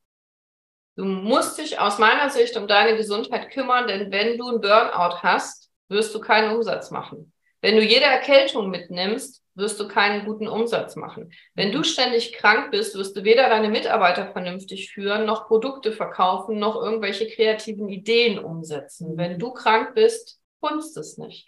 Du 0.97 1.05
musst 1.05 1.59
dich 1.59 1.79
aus 1.79 1.99
meiner 1.99 2.29
Sicht 2.29 2.57
um 2.57 2.69
deine 2.69 2.97
Gesundheit 2.97 3.51
kümmern, 3.51 3.87
denn 3.87 4.11
wenn 4.11 4.37
du 4.37 4.49
einen 4.49 4.61
Burnout 4.61 5.23
hast, 5.23 5.71
wirst 5.89 6.15
du 6.15 6.21
keinen 6.21 6.55
Umsatz 6.55 6.91
machen. 6.91 7.33
Wenn 7.63 7.77
du 7.77 7.83
jede 7.83 8.05
Erkältung 8.05 8.71
mitnimmst, 8.71 9.43
wirst 9.55 9.79
du 9.79 9.87
keinen 9.87 10.27
guten 10.27 10.49
Umsatz 10.49 10.97
machen. 10.97 11.33
Wenn 11.55 11.73
du 11.73 11.83
ständig 11.85 12.33
krank 12.33 12.71
bist, 12.73 12.97
wirst 12.97 13.17
du 13.17 13.25
weder 13.25 13.49
deine 13.49 13.69
Mitarbeiter 13.69 14.33
vernünftig 14.33 14.91
führen, 14.93 15.27
noch 15.27 15.47
Produkte 15.47 15.93
verkaufen, 15.93 16.59
noch 16.59 16.77
irgendwelche 16.77 17.29
kreativen 17.29 17.89
Ideen 17.89 18.39
umsetzen. 18.39 19.17
Wenn 19.17 19.39
du 19.39 19.53
krank 19.53 19.95
bist, 19.95 20.42
kunst 20.63 20.97
es 20.97 21.19
nicht. 21.19 21.47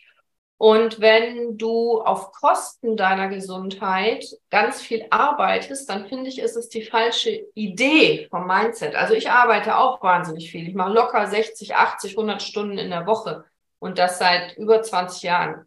Und 0.56 1.00
wenn 1.00 1.58
du 1.58 2.00
auf 2.00 2.32
Kosten 2.32 2.96
deiner 2.96 3.28
Gesundheit 3.28 4.24
ganz 4.50 4.80
viel 4.80 5.04
arbeitest, 5.10 5.90
dann 5.90 6.06
finde 6.06 6.30
ich, 6.30 6.38
ist 6.38 6.56
es 6.56 6.68
die 6.68 6.82
falsche 6.82 7.46
Idee 7.54 8.28
vom 8.30 8.46
Mindset. 8.46 8.94
Also 8.94 9.14
ich 9.14 9.30
arbeite 9.30 9.76
auch 9.76 10.02
wahnsinnig 10.02 10.50
viel. 10.50 10.68
Ich 10.68 10.74
mache 10.74 10.92
locker 10.92 11.26
60, 11.26 11.74
80, 11.74 12.12
100 12.12 12.42
Stunden 12.42 12.78
in 12.78 12.90
der 12.90 13.06
Woche 13.06 13.44
und 13.78 13.98
das 13.98 14.18
seit 14.18 14.56
über 14.56 14.80
20 14.80 15.22
Jahren. 15.24 15.66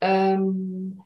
Ähm, 0.00 1.00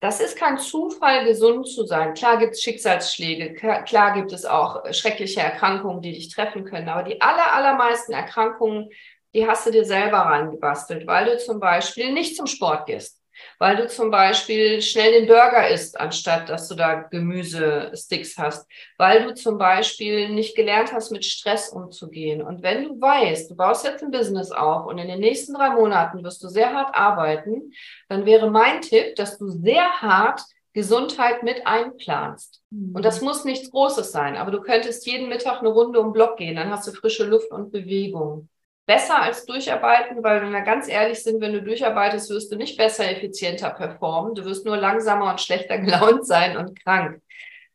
das 0.00 0.20
ist 0.20 0.36
kein 0.36 0.58
Zufall, 0.58 1.24
gesund 1.24 1.68
zu 1.68 1.86
sein. 1.86 2.14
Klar 2.14 2.38
gibt 2.38 2.54
es 2.54 2.62
Schicksalsschläge, 2.62 3.54
klar 3.54 4.14
gibt 4.14 4.32
es 4.32 4.44
auch 4.44 4.92
schreckliche 4.92 5.40
Erkrankungen, 5.40 6.02
die 6.02 6.12
dich 6.12 6.28
treffen 6.28 6.64
können. 6.64 6.88
Aber 6.88 7.04
die 7.04 7.20
aller, 7.20 7.52
allermeisten 7.54 8.12
Erkrankungen 8.12 8.90
die 9.34 9.46
hast 9.46 9.66
du 9.66 9.70
dir 9.70 9.84
selber 9.84 10.18
reingebastelt, 10.18 11.06
weil 11.06 11.26
du 11.26 11.38
zum 11.38 11.60
Beispiel 11.60 12.12
nicht 12.12 12.36
zum 12.36 12.46
Sport 12.46 12.86
gehst, 12.86 13.20
weil 13.58 13.76
du 13.76 13.86
zum 13.86 14.10
Beispiel 14.10 14.82
schnell 14.82 15.12
den 15.12 15.26
Burger 15.26 15.68
isst, 15.68 15.98
anstatt 15.98 16.48
dass 16.48 16.68
du 16.68 16.74
da 16.74 16.94
Gemüsesticks 16.94 18.36
hast, 18.36 18.68
weil 18.98 19.24
du 19.24 19.34
zum 19.34 19.58
Beispiel 19.58 20.28
nicht 20.28 20.54
gelernt 20.54 20.92
hast, 20.92 21.10
mit 21.10 21.24
Stress 21.24 21.70
umzugehen. 21.70 22.42
Und 22.42 22.62
wenn 22.62 22.84
du 22.84 23.00
weißt, 23.00 23.50
du 23.50 23.56
baust 23.56 23.84
jetzt 23.84 24.02
ein 24.02 24.10
Business 24.10 24.50
auf 24.50 24.86
und 24.86 24.98
in 24.98 25.08
den 25.08 25.20
nächsten 25.20 25.54
drei 25.54 25.70
Monaten 25.70 26.22
wirst 26.22 26.42
du 26.42 26.48
sehr 26.48 26.72
hart 26.72 26.94
arbeiten, 26.94 27.72
dann 28.08 28.26
wäre 28.26 28.50
mein 28.50 28.82
Tipp, 28.82 29.16
dass 29.16 29.38
du 29.38 29.48
sehr 29.48 30.02
hart 30.02 30.42
Gesundheit 30.74 31.42
mit 31.42 31.66
einplanst. 31.66 32.62
Mhm. 32.70 32.94
Und 32.94 33.04
das 33.04 33.20
muss 33.20 33.44
nichts 33.44 33.70
Großes 33.70 34.10
sein, 34.10 34.36
aber 34.36 34.50
du 34.50 34.60
könntest 34.60 35.06
jeden 35.06 35.28
Mittag 35.28 35.60
eine 35.60 35.68
Runde 35.68 36.00
um 36.00 36.12
Block 36.12 36.38
gehen, 36.38 36.56
dann 36.56 36.70
hast 36.70 36.86
du 36.86 36.92
frische 36.92 37.24
Luft 37.24 37.50
und 37.50 37.72
Bewegung 37.72 38.48
besser 38.86 39.22
als 39.22 39.46
durcharbeiten, 39.46 40.22
weil 40.22 40.42
wenn 40.42 40.52
wir 40.52 40.62
ganz 40.62 40.88
ehrlich 40.88 41.22
sind, 41.22 41.40
wenn 41.40 41.52
du 41.52 41.62
durcharbeitest, 41.62 42.30
wirst 42.30 42.52
du 42.52 42.56
nicht 42.56 42.76
besser, 42.76 43.08
effizienter 43.10 43.70
performen. 43.70 44.34
Du 44.34 44.44
wirst 44.44 44.66
nur 44.66 44.76
langsamer 44.76 45.30
und 45.30 45.40
schlechter 45.40 45.78
gelaunt 45.78 46.26
sein 46.26 46.56
und 46.56 46.82
krank. 46.82 47.20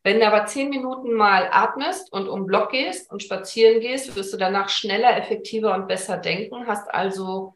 Wenn 0.04 0.20
du 0.20 0.26
aber 0.26 0.46
zehn 0.46 0.70
Minuten 0.70 1.12
mal 1.12 1.48
atmest 1.50 2.12
und 2.12 2.28
um 2.28 2.46
Block 2.46 2.70
gehst 2.70 3.10
und 3.10 3.22
spazieren 3.22 3.80
gehst, 3.80 4.14
wirst 4.16 4.32
du 4.32 4.36
danach 4.36 4.68
schneller, 4.68 5.16
effektiver 5.16 5.74
und 5.74 5.88
besser 5.88 6.18
denken, 6.18 6.66
hast 6.66 6.88
also 6.92 7.54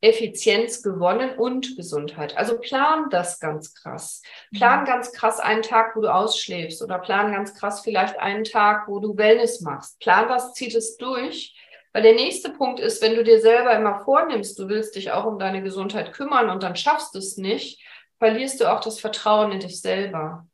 Effizienz 0.00 0.82
gewonnen 0.82 1.36
und 1.38 1.76
Gesundheit. 1.76 2.36
Also 2.36 2.58
plan 2.58 3.08
das 3.10 3.40
ganz 3.40 3.74
krass. 3.74 4.22
Plan 4.54 4.82
mhm. 4.82 4.84
ganz 4.84 5.12
krass 5.12 5.40
einen 5.40 5.62
Tag, 5.62 5.96
wo 5.96 6.02
du 6.02 6.12
ausschläfst 6.12 6.82
oder 6.82 6.98
plan 6.98 7.32
ganz 7.32 7.54
krass 7.54 7.80
vielleicht 7.80 8.18
einen 8.20 8.44
Tag, 8.44 8.86
wo 8.86 9.00
du 9.00 9.16
Wellness 9.16 9.60
machst. 9.60 9.98
Plan 9.98 10.28
das, 10.28 10.52
zieht 10.52 10.74
es 10.74 10.96
durch 10.98 11.56
weil 11.92 12.02
der 12.02 12.14
nächste 12.14 12.50
Punkt 12.50 12.80
ist, 12.80 13.02
wenn 13.02 13.14
du 13.14 13.24
dir 13.24 13.40
selber 13.40 13.74
immer 13.74 14.00
vornimmst, 14.04 14.58
du 14.58 14.68
willst 14.68 14.94
dich 14.96 15.12
auch 15.12 15.24
um 15.24 15.38
deine 15.38 15.62
Gesundheit 15.62 16.12
kümmern 16.12 16.50
und 16.50 16.62
dann 16.62 16.76
schaffst 16.76 17.14
du 17.14 17.18
es 17.18 17.36
nicht, 17.36 17.82
verlierst 18.18 18.60
du 18.60 18.70
auch 18.70 18.80
das 18.80 19.00
Vertrauen 19.00 19.52
in 19.52 19.60
dich 19.60 19.80
selber, 19.80 20.46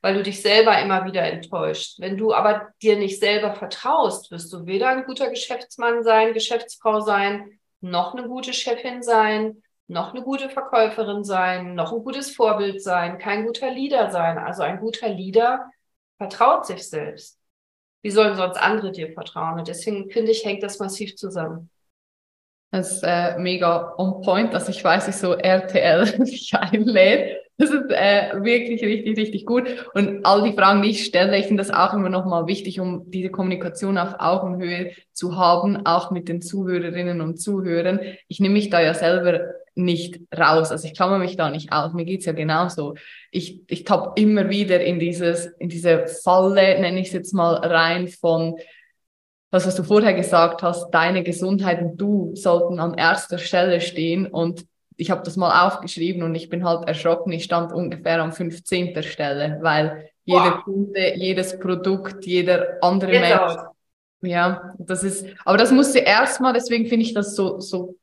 weil 0.00 0.14
du 0.14 0.22
dich 0.22 0.40
selber 0.40 0.80
immer 0.80 1.04
wieder 1.04 1.22
enttäuscht. 1.22 1.98
Wenn 1.98 2.16
du 2.16 2.32
aber 2.32 2.68
dir 2.82 2.96
nicht 2.96 3.18
selber 3.20 3.54
vertraust, 3.54 4.30
wirst 4.30 4.52
du 4.52 4.66
weder 4.66 4.88
ein 4.88 5.04
guter 5.04 5.28
Geschäftsmann 5.30 6.02
sein, 6.02 6.32
Geschäftsfrau 6.32 7.00
sein, 7.00 7.58
noch 7.80 8.14
eine 8.14 8.26
gute 8.26 8.52
Chefin 8.52 9.02
sein, 9.02 9.62
noch 9.88 10.12
eine 10.12 10.22
gute 10.22 10.50
Verkäuferin 10.50 11.24
sein, 11.24 11.74
noch 11.74 11.92
ein 11.92 12.04
gutes 12.04 12.34
Vorbild 12.34 12.82
sein, 12.82 13.18
kein 13.18 13.46
guter 13.46 13.70
Leader 13.70 14.10
sein. 14.10 14.38
Also 14.38 14.62
ein 14.62 14.80
guter 14.80 15.08
Leader 15.08 15.70
vertraut 16.18 16.66
sich 16.66 16.88
selbst. 16.88 17.37
Wie 18.02 18.10
sollen 18.10 18.36
sonst 18.36 18.56
andere 18.56 18.92
dir 18.92 19.12
vertrauen? 19.12 19.58
Und 19.58 19.68
deswegen 19.68 20.10
finde 20.10 20.30
ich, 20.30 20.44
hängt 20.44 20.62
das 20.62 20.78
massiv 20.78 21.16
zusammen. 21.16 21.70
Das 22.70 22.92
ist 22.92 23.02
äh, 23.02 23.38
mega 23.38 23.94
on 23.96 24.20
point, 24.20 24.52
dass 24.52 24.68
ich 24.68 24.84
weiß, 24.84 25.08
ich 25.08 25.16
so 25.16 25.32
RTL 25.32 26.06
sich 26.26 26.52
einlädt. 26.54 27.38
Das 27.56 27.70
ist 27.70 27.90
äh, 27.90 28.30
wirklich 28.44 28.82
richtig, 28.82 29.18
richtig 29.18 29.46
gut. 29.46 29.64
Und 29.94 30.24
all 30.24 30.42
die 30.42 30.56
Fragen, 30.56 30.82
die 30.82 30.90
ich 30.90 31.04
stelle, 31.04 31.36
ich 31.38 31.46
finde 31.46 31.62
das 31.62 31.72
auch 31.72 31.92
immer 31.92 32.08
nochmal 32.08 32.46
wichtig, 32.46 32.78
um 32.78 33.10
diese 33.10 33.30
Kommunikation 33.30 33.98
auf 33.98 34.14
Augenhöhe 34.20 34.92
zu 35.12 35.36
haben, 35.36 35.84
auch 35.84 36.12
mit 36.12 36.28
den 36.28 36.40
Zuhörerinnen 36.40 37.20
und 37.20 37.40
Zuhörern. 37.40 38.00
Ich 38.28 38.38
nehme 38.38 38.54
mich 38.54 38.70
da 38.70 38.80
ja 38.80 38.94
selber 38.94 39.40
nicht 39.78 40.20
raus. 40.36 40.70
Also 40.70 40.86
ich 40.86 40.94
klammer 40.94 41.18
mich 41.18 41.36
da 41.36 41.50
nicht 41.50 41.72
aus. 41.72 41.92
Mir 41.94 42.04
geht's 42.04 42.26
ja 42.26 42.32
genauso. 42.32 42.94
Ich, 43.30 43.62
ich 43.68 43.84
tapp 43.84 44.18
immer 44.18 44.50
wieder 44.50 44.80
in 44.80 44.98
dieses, 44.98 45.46
in 45.58 45.68
diese 45.68 46.06
Falle, 46.22 46.80
nenne 46.80 47.00
ich 47.00 47.08
es 47.08 47.12
jetzt 47.12 47.32
mal 47.32 47.54
rein 47.54 48.08
von 48.08 48.56
das, 49.50 49.66
was 49.66 49.76
du 49.76 49.82
vorher 49.82 50.12
gesagt 50.12 50.62
hast, 50.62 50.90
deine 50.90 51.22
Gesundheit 51.22 51.80
und 51.80 51.96
du 51.96 52.32
sollten 52.34 52.80
an 52.80 52.94
erster 52.94 53.38
Stelle 53.38 53.80
stehen. 53.80 54.26
Und 54.26 54.66
ich 54.96 55.10
habe 55.10 55.22
das 55.22 55.36
mal 55.36 55.66
aufgeschrieben 55.66 56.22
und 56.22 56.34
ich 56.34 56.50
bin 56.50 56.64
halt 56.64 56.86
erschrocken. 56.86 57.32
Ich 57.32 57.44
stand 57.44 57.72
ungefähr 57.72 58.22
an 58.22 58.32
15. 58.32 59.02
Stelle, 59.02 59.58
weil 59.62 60.10
jeder 60.24 60.56
wow. 60.56 60.64
Kunde, 60.64 61.14
jedes 61.16 61.58
Produkt, 61.58 62.26
jeder 62.26 62.76
andere 62.82 63.12
Mensch. 63.12 63.56
Ja, 64.20 64.74
das 64.78 65.04
ist, 65.04 65.24
aber 65.44 65.56
das 65.56 65.70
musste 65.70 66.00
erstmal, 66.00 66.52
deswegen 66.52 66.86
finde 66.86 67.06
ich 67.06 67.14
das 67.14 67.36
so, 67.36 67.60
so 67.60 67.94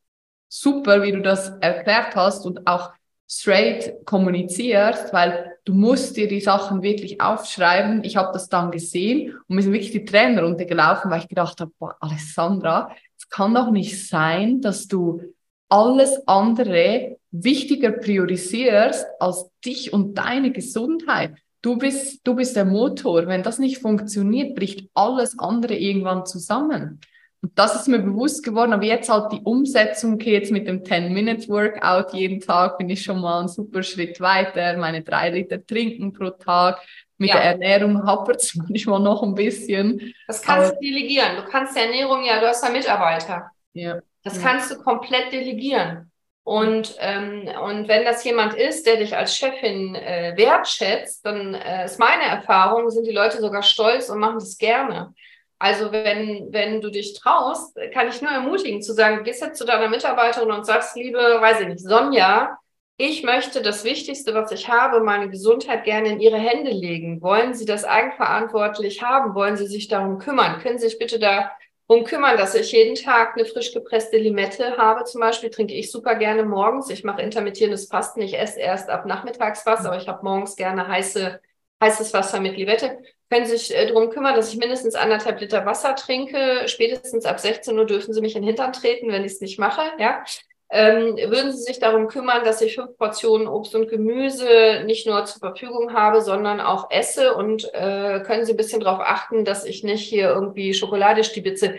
super, 0.47 1.03
wie 1.03 1.11
du 1.11 1.21
das 1.21 1.49
erklärt 1.59 2.15
hast 2.15 2.45
und 2.45 2.65
auch 2.67 2.91
straight 3.27 4.05
kommunizierst, 4.05 5.11
weil 5.11 5.57
du 5.65 5.73
musst 5.73 6.15
dir 6.15 6.27
die 6.27 6.41
Sachen 6.41 6.81
wirklich 6.81 7.21
aufschreiben. 7.21 8.03
Ich 8.03 8.17
habe 8.17 8.31
das 8.33 8.49
dann 8.49 8.71
gesehen 8.71 9.35
und 9.47 9.55
mir 9.55 9.63
sind 9.63 9.73
wirklich 9.73 9.91
die 9.91 10.05
Tränen 10.05 10.39
runtergelaufen, 10.39 11.09
weil 11.09 11.21
ich 11.21 11.27
gedacht 11.27 11.59
habe, 11.59 11.71
boah, 11.79 11.95
Alessandra, 11.99 12.91
es 13.17 13.27
kann 13.29 13.55
doch 13.55 13.71
nicht 13.71 14.07
sein, 14.07 14.61
dass 14.61 14.87
du 14.87 15.21
alles 15.69 16.27
andere 16.27 17.17
wichtiger 17.31 17.91
priorisierst 17.91 19.05
als 19.19 19.49
dich 19.65 19.91
und 19.91 20.15
deine 20.15 20.51
Gesundheit. 20.51 21.35
Du 21.61 21.77
bist, 21.77 22.19
du 22.23 22.35
bist 22.35 22.55
der 22.55 22.65
Motor. 22.65 23.25
Wenn 23.25 23.41
das 23.41 23.57
nicht 23.57 23.79
funktioniert, 23.79 24.55
bricht 24.55 24.87
alles 24.93 25.39
andere 25.39 25.75
irgendwann 25.75 26.25
zusammen. 26.25 26.99
Und 27.41 27.57
das 27.57 27.75
ist 27.75 27.87
mir 27.87 27.99
bewusst 27.99 28.43
geworden, 28.43 28.73
aber 28.73 28.85
jetzt 28.85 29.09
halt 29.09 29.31
die 29.31 29.41
Umsetzung, 29.41 30.15
okay, 30.15 30.33
jetzt 30.33 30.51
mit 30.51 30.67
dem 30.67 30.83
10-Minute-Workout 30.83 32.13
jeden 32.13 32.39
Tag 32.39 32.77
bin 32.77 32.89
ich 32.89 33.03
schon 33.03 33.21
mal 33.21 33.39
einen 33.39 33.47
super 33.47 33.83
Schritt 33.83 34.19
weiter, 34.19 34.77
meine 34.77 35.03
drei 35.03 35.29
Liter 35.29 35.63
trinken 35.65 36.13
pro 36.13 36.31
Tag. 36.31 36.81
Mit 37.17 37.29
ja. 37.29 37.35
der 37.35 37.45
Ernährung 37.45 38.05
hapert 38.05 38.41
es 38.41 38.55
manchmal 38.67 38.99
noch 38.99 39.23
ein 39.23 39.35
bisschen. 39.35 40.13
Das 40.27 40.41
kannst 40.41 40.71
aber, 40.71 40.79
du 40.81 40.87
delegieren. 40.87 41.37
Du 41.37 41.49
kannst 41.49 41.75
die 41.75 41.81
Ernährung, 41.81 42.23
ja, 42.25 42.39
du 42.39 42.47
hast 42.47 42.63
ja 42.63 42.71
Mitarbeiter. 42.71 43.51
Ja. 43.73 43.99
Das 44.23 44.37
ja. 44.37 44.41
kannst 44.41 44.71
du 44.71 44.77
komplett 44.77 45.31
delegieren. 45.31 46.11
Und, 46.43 46.95
ähm, 46.99 47.49
und 47.63 47.87
wenn 47.87 48.05
das 48.05 48.23
jemand 48.23 48.53
ist, 48.53 48.85
der 48.85 48.97
dich 48.97 49.15
als 49.17 49.35
Chefin 49.35 49.95
äh, 49.95 50.33
wertschätzt, 50.35 51.25
dann 51.25 51.55
äh, 51.55 51.85
ist 51.85 51.99
meine 51.99 52.23
Erfahrung, 52.23 52.89
sind 52.91 53.07
die 53.07 53.11
Leute 53.11 53.39
sogar 53.39 53.63
stolz 53.63 54.09
und 54.09 54.19
machen 54.19 54.35
das 54.35 54.57
gerne. 54.59 55.13
Also 55.57 55.91
wenn, 55.91 56.51
wenn 56.51 56.81
du 56.81 56.89
dich 56.89 57.13
traust, 57.13 57.77
kann 57.93 58.09
ich 58.09 58.21
nur 58.21 58.31
ermutigen 58.31 58.81
zu 58.81 58.93
sagen, 58.93 59.23
gehst 59.23 59.41
jetzt 59.41 59.57
zu 59.57 59.65
deiner 59.65 59.87
Mitarbeiterin 59.87 60.51
und 60.51 60.65
sagst, 60.65 60.95
liebe, 60.95 61.17
weiß 61.17 61.61
ich 61.61 61.67
nicht, 61.67 61.79
Sonja, 61.79 62.57
ich 62.97 63.23
möchte 63.23 63.61
das 63.61 63.83
Wichtigste, 63.83 64.33
was 64.33 64.51
ich 64.51 64.69
habe, 64.69 65.01
meine 65.01 65.29
Gesundheit 65.29 65.83
gerne 65.83 66.09
in 66.09 66.19
Ihre 66.21 66.37
Hände 66.37 66.71
legen. 66.71 67.21
Wollen 67.21 67.53
Sie 67.53 67.65
das 67.65 67.83
eigenverantwortlich 67.83 69.01
haben? 69.01 69.35
Wollen 69.35 69.57
Sie 69.57 69.67
sich 69.67 69.89
darum 69.89 70.17
kümmern? 70.17 70.59
Können 70.61 70.77
Sie 70.77 70.87
sich 70.87 70.97
bitte 70.97 71.19
darum 71.19 72.05
kümmern, 72.05 72.37
dass 72.37 72.55
ich 72.55 72.71
jeden 72.71 72.95
Tag 72.95 73.35
eine 73.35 73.45
frisch 73.45 73.73
gepresste 73.73 74.17
Limette 74.17 74.77
habe? 74.77 75.03
Zum 75.03 75.19
Beispiel 75.19 75.49
trinke 75.49 75.73
ich 75.73 75.91
super 75.91 76.15
gerne 76.15 76.43
morgens. 76.43 76.89
Ich 76.89 77.03
mache 77.03 77.21
intermittierendes 77.21 77.87
Fasten. 77.87 78.21
Ich 78.21 78.39
esse 78.39 78.61
erst 78.61 78.89
ab 78.89 79.05
Nachmittags 79.05 79.65
was, 79.65 79.85
aber 79.85 79.97
ich 79.97 80.07
habe 80.07 80.23
morgens 80.23 80.55
gerne 80.55 80.87
heiße, 80.87 81.41
heißes 81.81 82.13
Wasser 82.13 82.39
mit 82.39 82.57
Limette 82.57 82.97
können 83.29 83.45
sich 83.45 83.75
äh, 83.75 83.87
darum 83.87 84.09
kümmern, 84.09 84.35
dass 84.35 84.53
ich 84.53 84.59
mindestens 84.59 84.95
anderthalb 84.95 85.41
Liter 85.41 85.65
Wasser 85.65 85.95
trinke. 85.95 86.67
Spätestens 86.67 87.25
ab 87.25 87.39
16 87.39 87.77
Uhr 87.77 87.85
dürfen 87.85 88.13
Sie 88.13 88.21
mich 88.21 88.35
in 88.35 88.43
den 88.43 88.47
Hintern 88.47 88.73
treten, 88.73 89.11
wenn 89.11 89.25
ich 89.25 89.33
es 89.33 89.41
nicht 89.41 89.59
mache. 89.59 89.81
Ja? 89.97 90.23
Ähm, 90.69 91.15
würden 91.15 91.51
Sie 91.51 91.61
sich 91.61 91.79
darum 91.79 92.07
kümmern, 92.07 92.43
dass 92.43 92.61
ich 92.61 92.75
fünf 92.75 92.97
Portionen 92.97 93.47
Obst 93.47 93.75
und 93.75 93.89
Gemüse 93.89 94.83
nicht 94.85 95.07
nur 95.07 95.25
zur 95.25 95.39
Verfügung 95.39 95.93
habe, 95.93 96.21
sondern 96.21 96.59
auch 96.59 96.89
esse 96.89 97.35
und 97.35 97.71
äh, 97.73 98.21
können 98.21 98.45
Sie 98.45 98.53
ein 98.53 98.57
bisschen 98.57 98.81
darauf 98.81 98.99
achten, 98.99 99.45
dass 99.45 99.63
ich 99.63 99.83
nicht 99.83 100.07
hier 100.07 100.29
irgendwie 100.29 100.73
Schokolade 100.73 101.23
stibitze 101.23 101.75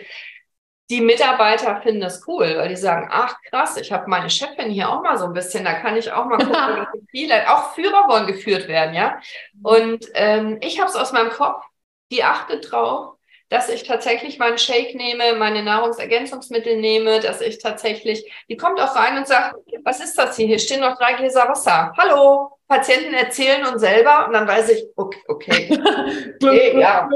die 0.89 1.01
Mitarbeiter 1.01 1.81
finden 1.81 2.01
das 2.01 2.25
cool, 2.27 2.55
weil 2.57 2.69
die 2.69 2.77
sagen, 2.77 3.09
ach 3.11 3.35
krass, 3.49 3.75
ich 3.77 3.91
habe 3.91 4.09
meine 4.09 4.29
Chefin 4.29 4.69
hier 4.69 4.89
auch 4.89 5.01
mal 5.01 5.17
so 5.17 5.25
ein 5.25 5.33
bisschen, 5.33 5.65
da 5.65 5.73
kann 5.73 5.97
ich 5.97 6.11
auch 6.11 6.25
mal 6.25 6.37
gucken, 6.37 6.87
wie 7.11 7.19
viele, 7.19 7.51
auch 7.53 7.73
Führer 7.73 8.07
wollen 8.07 8.27
geführt 8.27 8.67
werden, 8.67 8.95
ja. 8.95 9.19
Und 9.63 10.05
ähm, 10.13 10.57
ich 10.61 10.79
habe 10.79 10.89
es 10.89 10.95
aus 10.95 11.11
meinem 11.11 11.29
Kopf, 11.29 11.63
die 12.09 12.23
achtet 12.23 12.71
drauf, 12.71 13.15
dass 13.49 13.69
ich 13.69 13.83
tatsächlich 13.83 14.39
meinen 14.39 14.57
Shake 14.57 14.95
nehme, 14.95 15.35
meine 15.35 15.63
Nahrungsergänzungsmittel 15.63 16.77
nehme, 16.77 17.19
dass 17.19 17.41
ich 17.41 17.59
tatsächlich, 17.59 18.29
die 18.49 18.57
kommt 18.57 18.79
auch 18.79 18.95
rein 18.95 19.17
und 19.17 19.27
sagt, 19.27 19.55
was 19.83 20.01
ist 20.01 20.17
das 20.17 20.35
hier? 20.35 20.47
Hier 20.47 20.59
stehen 20.59 20.81
noch 20.81 20.97
drei 20.97 21.13
Gläser 21.13 21.47
Wasser. 21.47 21.93
Hallo, 21.97 22.57
Patienten 22.67 23.13
erzählen 23.13 23.65
uns 23.65 23.81
selber 23.81 24.27
und 24.27 24.33
dann 24.33 24.47
weiß 24.47 24.69
ich, 24.69 24.85
okay, 24.95 25.21
okay. 25.27 25.69
okay 26.41 26.79
ja. 26.79 27.09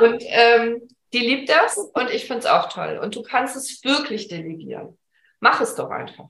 Und 0.00 0.22
ähm, 0.28 0.88
die 1.12 1.20
liebt 1.20 1.48
das 1.48 1.76
und 1.78 2.10
ich 2.10 2.26
finde 2.26 2.40
es 2.40 2.46
auch 2.46 2.68
toll. 2.68 3.00
Und 3.02 3.16
du 3.16 3.22
kannst 3.22 3.56
es 3.56 3.82
wirklich 3.84 4.28
delegieren. 4.28 4.98
Mach 5.40 5.60
es 5.60 5.74
doch 5.74 5.90
einfach. 5.90 6.26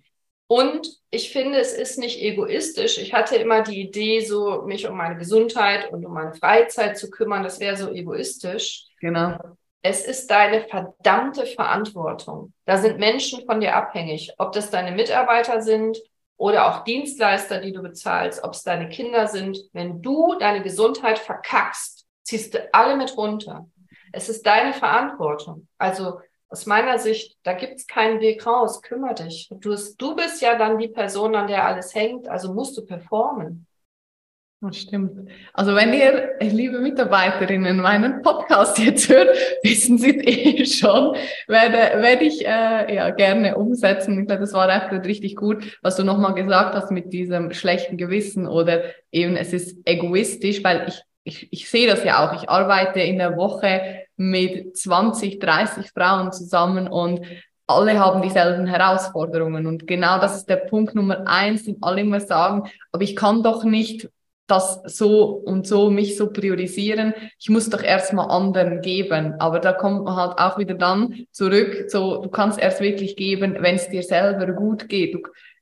Und 0.47 0.89
ich 1.11 1.31
finde, 1.33 1.59
es 1.59 1.73
ist 1.73 1.97
nicht 1.97 2.21
egoistisch. 2.21 2.99
Ich 2.99 3.13
hatte 3.15 3.37
immer 3.37 3.63
die 3.63 3.81
Idee, 3.81 4.21
so 4.21 4.63
mich 4.63 4.89
um 4.89 4.97
meine 4.97 5.17
Gesundheit 5.17 5.93
und 5.93 6.05
um 6.05 6.13
meine 6.13 6.35
Freizeit 6.35 6.99
zu 6.99 7.09
kümmern. 7.09 7.45
Das 7.45 7.61
wäre 7.61 7.77
so 7.77 7.89
egoistisch. 7.93 8.87
Genau. 9.01 9.39
Es 9.83 10.05
ist 10.05 10.29
deine 10.31 10.63
verdammte 10.63 11.47
Verantwortung. 11.47 12.53
Da 12.65 12.79
sind 12.79 12.99
Menschen 12.99 13.47
von 13.47 13.61
dir 13.61 13.77
abhängig. 13.77 14.33
Ob 14.39 14.51
das 14.53 14.71
deine 14.71 14.91
Mitarbeiter 14.91 15.63
sind 15.63 15.99
oder 16.37 16.67
auch 16.67 16.83
Dienstleister, 16.83 17.61
die 17.61 17.73
du 17.73 17.81
bezahlst, 17.81 18.43
ob 18.43 18.55
es 18.55 18.63
deine 18.63 18.89
Kinder 18.89 19.29
sind. 19.29 19.57
Wenn 19.73 20.03
du 20.03 20.35
deine 20.39 20.63
Gesundheit 20.63 21.21
verkackst, 21.21 22.07
ziehst 22.25 22.55
du 22.55 22.75
alle 22.75 22.97
mit 22.97 23.17
runter. 23.17 23.69
Es 24.13 24.29
ist 24.29 24.47
deine 24.47 24.73
Verantwortung. 24.73 25.67
Also 25.79 26.21
aus 26.49 26.67
meiner 26.67 26.99
Sicht, 26.99 27.39
da 27.45 27.53
gibt 27.53 27.75
es 27.77 27.87
keinen 27.87 28.21
Weg 28.21 28.45
raus. 28.47 28.83
Kümmer 28.83 29.15
dich. 29.15 29.49
Du, 29.61 29.77
du 29.99 30.17
bist 30.17 30.43
ja 30.43 30.59
dann 30.59 30.79
die 30.79 30.89
Person, 30.89 31.37
an 31.37 31.47
der 31.47 31.65
alles 31.65 31.95
hängt. 31.95 32.29
Also 32.29 32.53
musst 32.53 32.77
du 32.77 32.85
performen. 32.85 33.67
Das 34.63 34.77
stimmt. 34.77 35.31
Also 35.55 35.75
wenn 35.75 35.95
ihr, 35.95 36.33
liebe 36.41 36.81
Mitarbeiterinnen, 36.81 37.79
meinen 37.79 38.21
Podcast 38.21 38.79
jetzt 38.79 39.09
hört, 39.09 39.35
wissen 39.63 39.97
Sie 39.97 40.11
eh 40.11 40.67
schon, 40.67 41.17
werde, 41.49 42.03
werde 42.03 42.25
ich 42.25 42.45
äh, 42.45 42.95
ja 42.95 43.09
gerne 43.09 43.57
umsetzen. 43.57 44.21
Ich 44.21 44.27
glaube, 44.27 44.43
das 44.43 44.53
war 44.53 44.69
einfach 44.69 45.03
richtig 45.03 45.37
gut, 45.37 45.79
was 45.81 45.97
du 45.97 46.05
nochmal 46.05 46.35
gesagt 46.35 46.75
hast 46.75 46.91
mit 46.91 47.11
diesem 47.11 47.55
schlechten 47.55 47.97
Gewissen 47.97 48.47
oder 48.47 48.83
eben 49.11 49.35
es 49.37 49.55
ist 49.55 49.79
egoistisch, 49.87 50.63
weil 50.63 50.89
ich 50.89 51.01
ich, 51.31 51.49
ich 51.53 51.71
sehe 51.71 51.87
das 51.87 52.05
ja 52.05 52.25
auch. 52.25 52.33
Ich 52.35 52.49
arbeite 52.49 53.01
in 53.01 53.19
der 53.19 53.37
Woche 53.37 54.05
mit 54.17 54.77
20, 54.77 55.39
30 55.39 55.91
Frauen 55.93 56.33
zusammen 56.33 56.89
und 56.89 57.21
alle 57.67 57.99
haben 57.99 58.21
dieselben 58.21 58.67
Herausforderungen. 58.67 59.67
Und 59.67 59.87
genau 59.87 60.19
das 60.19 60.37
ist 60.37 60.49
der 60.49 60.57
Punkt 60.57 60.95
Nummer 60.95 61.27
eins, 61.27 61.65
den 61.65 61.77
alle 61.81 62.01
immer 62.01 62.21
sagen, 62.21 62.69
aber 62.91 63.03
ich 63.03 63.15
kann 63.15 63.43
doch 63.43 63.65
nicht 63.65 64.09
das 64.51 64.83
so 64.85 65.27
und 65.27 65.67
so 65.67 65.91
mich 65.91 66.17
so 66.17 66.33
priorisieren. 66.33 67.15
Ich 67.39 67.49
muss 67.49 67.71
doch 67.71 67.83
erstmal 67.83 68.29
anderen 68.31 68.81
geben. 68.81 69.35
Aber 69.39 69.61
da 69.61 69.73
kommt 69.73 70.05
man 70.05 70.17
halt 70.17 70.39
auch 70.39 70.59
wieder 70.59 70.75
dann 70.75 71.27
zurück, 71.31 71.85
so 71.89 72.21
du 72.21 72.29
kannst 72.29 72.59
erst 72.59 72.81
wirklich 72.81 73.15
geben, 73.15 73.57
wenn 73.61 73.77
es 73.77 73.89
dir 73.89 74.03
selber 74.03 74.53
gut 74.53 74.89
geht. 74.89 75.15
Du, 75.15 75.21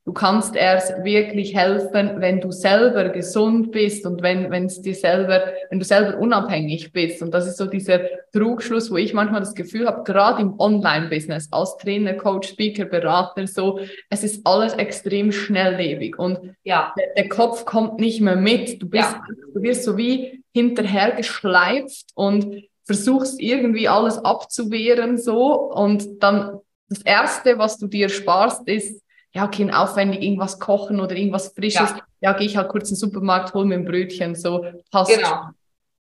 Du 0.08 0.14
kannst 0.14 0.56
erst 0.56 1.04
wirklich 1.04 1.54
helfen, 1.54 2.12
wenn 2.16 2.40
du 2.40 2.50
selber 2.50 3.10
gesund 3.10 3.72
bist 3.72 4.06
und 4.06 4.22
wenn, 4.22 4.50
wenn 4.50 4.64
es 4.64 4.80
dir 4.80 4.94
selber, 4.94 5.52
wenn 5.68 5.80
du 5.80 5.84
selber 5.84 6.16
unabhängig 6.16 6.94
bist. 6.94 7.20
Und 7.20 7.34
das 7.34 7.46
ist 7.46 7.58
so 7.58 7.66
dieser 7.66 8.00
Trugschluss, 8.32 8.90
wo 8.90 8.96
ich 8.96 9.12
manchmal 9.12 9.40
das 9.40 9.54
Gefühl 9.54 9.86
habe, 9.86 10.04
gerade 10.04 10.40
im 10.40 10.58
Online-Business 10.58 11.48
als 11.50 11.76
Trainer, 11.76 12.14
Coach, 12.14 12.48
Speaker, 12.48 12.86
Berater, 12.86 13.46
so, 13.46 13.80
es 14.08 14.24
ist 14.24 14.46
alles 14.46 14.72
extrem 14.72 15.30
schnelllebig 15.30 16.18
und 16.18 16.54
ja. 16.64 16.94
der, 16.98 17.08
der 17.14 17.28
Kopf 17.28 17.66
kommt 17.66 18.00
nicht 18.00 18.22
mehr 18.22 18.36
mit. 18.36 18.80
Du 18.80 18.88
bist, 18.88 19.12
ja. 19.12 19.22
du 19.52 19.60
wirst 19.60 19.84
so 19.84 19.98
wie 19.98 20.42
hinterhergeschleift 20.54 22.06
und 22.14 22.64
versuchst 22.86 23.38
irgendwie 23.42 23.88
alles 23.88 24.16
abzuwehren 24.24 25.18
so 25.18 25.52
und 25.52 26.22
dann 26.22 26.60
das 26.88 27.02
erste, 27.02 27.58
was 27.58 27.76
du 27.76 27.88
dir 27.88 28.08
sparst, 28.08 28.66
ist 28.66 29.02
ja, 29.38 29.44
okay, 29.44 29.70
aufwendig 29.72 30.20
irgendwas 30.20 30.58
kochen 30.58 31.00
oder 31.00 31.14
irgendwas 31.14 31.52
Frisches. 31.54 31.90
Ja, 31.90 32.00
ja 32.20 32.32
gehe 32.32 32.48
ich 32.48 32.56
halt 32.56 32.68
kurz 32.68 32.88
in 32.88 32.96
den 32.96 33.00
Supermarkt, 33.00 33.54
hol 33.54 33.64
mir 33.64 33.76
ein 33.76 33.84
Brötchen, 33.84 34.34
so 34.34 34.66
passt. 34.90 35.14
Genau. 35.14 35.50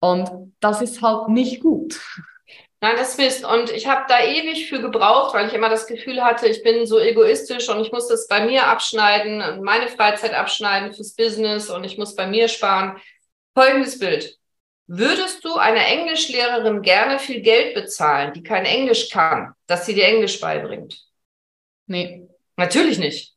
Und 0.00 0.52
das 0.60 0.82
ist 0.82 1.00
halt 1.00 1.28
nicht 1.28 1.62
gut. 1.62 1.98
Nein, 2.82 2.96
das 2.96 3.16
Mist. 3.16 3.44
Und 3.46 3.70
ich 3.70 3.86
habe 3.86 4.04
da 4.08 4.22
ewig 4.22 4.68
für 4.68 4.82
gebraucht, 4.82 5.34
weil 5.34 5.46
ich 5.46 5.54
immer 5.54 5.70
das 5.70 5.86
Gefühl 5.86 6.22
hatte, 6.22 6.46
ich 6.46 6.62
bin 6.62 6.84
so 6.84 6.98
egoistisch 6.98 7.70
und 7.70 7.80
ich 7.80 7.90
muss 7.90 8.08
das 8.08 8.26
bei 8.28 8.44
mir 8.44 8.66
abschneiden 8.66 9.40
und 9.40 9.62
meine 9.62 9.88
Freizeit 9.88 10.34
abschneiden 10.34 10.92
fürs 10.92 11.14
Business 11.14 11.70
und 11.70 11.84
ich 11.84 11.96
muss 11.96 12.14
bei 12.14 12.26
mir 12.26 12.48
sparen. 12.48 13.00
Folgendes 13.54 13.98
Bild. 13.98 14.36
Würdest 14.88 15.42
du 15.42 15.54
einer 15.54 15.86
Englischlehrerin 15.86 16.82
gerne 16.82 17.18
viel 17.18 17.40
Geld 17.40 17.74
bezahlen, 17.74 18.34
die 18.34 18.42
kein 18.42 18.66
Englisch 18.66 19.08
kann, 19.08 19.54
dass 19.66 19.86
sie 19.86 19.94
dir 19.94 20.04
Englisch 20.04 20.38
beibringt? 20.40 21.00
Nee. 21.86 22.28
Natürlich 22.56 22.98
nicht. 22.98 23.34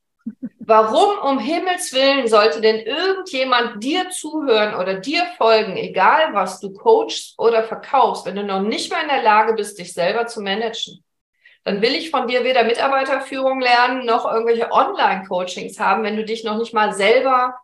Warum 0.60 1.20
um 1.20 1.40
Himmels 1.40 1.94
Willen 1.94 2.28
sollte 2.28 2.60
denn 2.60 2.80
irgendjemand 2.80 3.84
dir 3.84 4.10
zuhören 4.10 4.74
oder 4.74 4.96
dir 4.96 5.24
folgen, 5.38 5.78
egal 5.78 6.34
was 6.34 6.60
du 6.60 6.74
coachst 6.74 7.38
oder 7.38 7.64
verkaufst, 7.64 8.26
wenn 8.26 8.36
du 8.36 8.44
noch 8.44 8.62
nicht 8.62 8.92
mal 8.92 9.04
in 9.04 9.10
der 9.10 9.22
Lage 9.22 9.54
bist, 9.54 9.78
dich 9.78 9.94
selber 9.94 10.26
zu 10.26 10.42
managen? 10.42 11.04
Dann 11.64 11.82
will 11.82 11.94
ich 11.94 12.10
von 12.10 12.28
dir 12.28 12.44
weder 12.44 12.64
Mitarbeiterführung 12.64 13.62
lernen, 13.62 14.06
noch 14.06 14.32
irgendwelche 14.32 14.72
Online-Coachings 14.72 15.80
haben, 15.80 16.04
wenn 16.04 16.16
du 16.16 16.26
dich 16.26 16.44
noch 16.44 16.58
nicht 16.58 16.74
mal 16.74 16.94
selber 16.94 17.56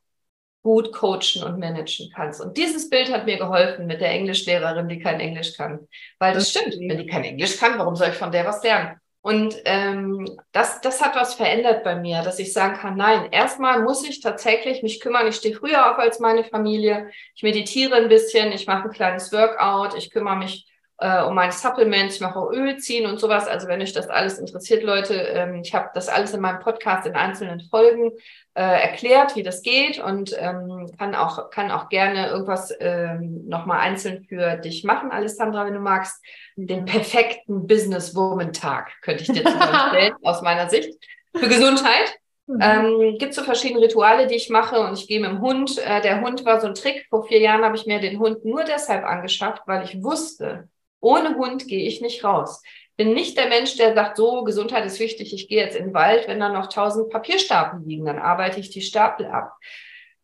gut 0.64 0.92
coachen 0.92 1.44
und 1.44 1.58
managen 1.58 2.12
kannst. 2.14 2.40
Und 2.40 2.56
dieses 2.58 2.90
Bild 2.90 3.12
hat 3.12 3.26
mir 3.26 3.38
geholfen 3.38 3.88
mit 3.88 4.00
der 4.00 4.12
Englischlehrerin, 4.12 4.88
die 4.88 5.00
kein 5.00 5.20
Englisch 5.20 5.58
kann. 5.58 5.88
Weil 6.20 6.36
das 6.36 6.52
stimmt, 6.52 6.76
wenn 6.80 6.98
die 7.00 7.08
kein 7.08 7.24
Englisch 7.24 7.58
kann, 7.58 7.80
warum 7.80 7.96
soll 7.96 8.10
ich 8.10 8.16
von 8.16 8.32
der 8.32 8.46
was 8.46 8.64
lernen? 8.64 9.01
Und 9.22 9.56
ähm, 9.66 10.26
das, 10.52 10.82
das 10.82 11.00
hat 11.02 11.16
was 11.16 11.36
verändert 11.36 11.84
bei 11.84 11.96
mir, 11.96 12.24
dass 12.24 12.40
ich 12.40 12.54
sagen 12.54 12.76
kann, 12.76 12.98
nein, 12.98 13.32
erstmal 13.32 13.84
muss 13.84 14.08
ich 14.08 14.20
tatsächlich 14.20 14.82
mich 14.82 15.00
kümmern. 15.00 15.28
Ich 15.28 15.36
stehe 15.36 15.56
früher 15.56 15.92
auf 15.92 16.00
als 16.00 16.20
meine 16.20 16.44
Familie. 16.44 17.12
Ich 17.36 17.44
meditiere 17.44 17.96
ein 17.96 18.10
bisschen, 18.10 18.52
ich 18.52 18.66
mache 18.66 18.86
ein 18.86 18.92
kleines 18.94 19.32
Workout, 19.32 19.96
ich 19.96 20.10
kümmere 20.10 20.38
mich 20.38 20.71
äh, 21.02 21.24
um 21.24 21.34
meine 21.34 21.52
Supplements, 21.52 22.16
ich 22.16 22.22
mache 22.22 22.38
auch 22.38 22.52
Öl 22.52 22.78
ziehen 22.78 23.10
und 23.10 23.20
sowas. 23.20 23.48
Also 23.48 23.68
wenn 23.68 23.82
euch 23.82 23.92
das 23.92 24.08
alles 24.08 24.38
interessiert, 24.38 24.84
Leute, 24.84 25.16
ähm, 25.16 25.62
ich 25.64 25.74
habe 25.74 25.90
das 25.96 26.08
alles 26.08 26.34
in 26.34 26.42
meinem 26.42 26.60
Podcast 26.60 27.08
in 27.08 27.16
einzelnen 27.16 27.60
Folgen 27.60 28.12
äh, 28.54 28.62
erklärt, 28.62 29.36
wie 29.36 29.42
das 29.42 29.64
geht 29.64 30.00
und 30.00 30.36
ähm, 30.38 30.92
kann 31.00 31.16
auch 31.16 31.50
kann 31.50 31.72
auch 31.72 31.90
gerne 31.90 32.28
irgendwas 32.28 32.72
ähm, 32.80 33.48
nochmal 33.48 33.80
einzeln 33.80 34.26
für 34.30 34.58
dich 34.58 34.84
machen, 34.84 35.12
Alessandra, 35.12 35.66
wenn 35.66 35.74
du 35.74 35.80
magst. 35.80 36.24
Den 36.56 36.86
perfekten 36.86 37.66
Businesswoman-Tag 37.66 38.92
könnte 39.02 39.24
ich 39.24 39.32
dir 39.32 39.44
zusammenstellen, 39.44 40.14
aus 40.22 40.44
meiner 40.44 40.70
Sicht. 40.70 40.94
Für 41.36 41.48
Gesundheit. 41.48 42.16
Mhm. 42.46 42.60
Ähm, 42.62 43.18
gibt 43.18 43.34
so 43.34 43.42
verschiedene 43.42 43.82
Rituale, 43.82 44.28
die 44.28 44.36
ich 44.36 44.50
mache 44.50 44.80
und 44.80 44.94
ich 44.94 45.08
gehe 45.08 45.20
mit 45.20 45.32
dem 45.32 45.42
Hund. 45.42 45.80
Äh, 45.80 46.02
der 46.02 46.22
Hund 46.22 46.46
war 46.46 46.62
so 46.62 46.68
ein 46.68 46.76
Trick. 46.76 47.08
Vor 47.10 47.24
vier 47.24 47.40
Jahren 47.40 47.64
habe 47.64 47.76
ich 47.76 47.88
mir 47.88 48.00
den 48.00 48.20
Hund 48.20 48.46
nur 48.46 48.64
deshalb 48.64 49.04
angeschafft, 49.04 49.64
weil 49.66 49.84
ich 49.84 50.04
wusste, 50.04 50.68
ohne 51.02 51.36
Hund 51.36 51.68
gehe 51.68 51.86
ich 51.86 52.00
nicht 52.02 52.24
raus. 52.24 52.62
Bin 52.96 53.14
nicht 53.14 53.38
der 53.38 53.48
Mensch, 53.48 53.78
der 53.78 53.94
sagt, 53.96 54.18
so, 54.18 54.44
Gesundheit 54.44 54.86
ist 54.86 55.00
wichtig, 55.00 55.34
ich 55.34 55.48
gehe 55.48 55.64
jetzt 55.64 55.76
in 55.76 55.86
den 55.86 55.94
Wald, 55.94 56.28
wenn 56.28 56.40
da 56.40 56.50
noch 56.50 56.68
tausend 56.68 57.10
Papierstapel 57.10 57.82
liegen, 57.86 58.06
dann 58.06 58.20
arbeite 58.20 58.60
ich 58.60 58.70
die 58.70 58.82
Stapel 58.82 59.26
ab. 59.26 59.54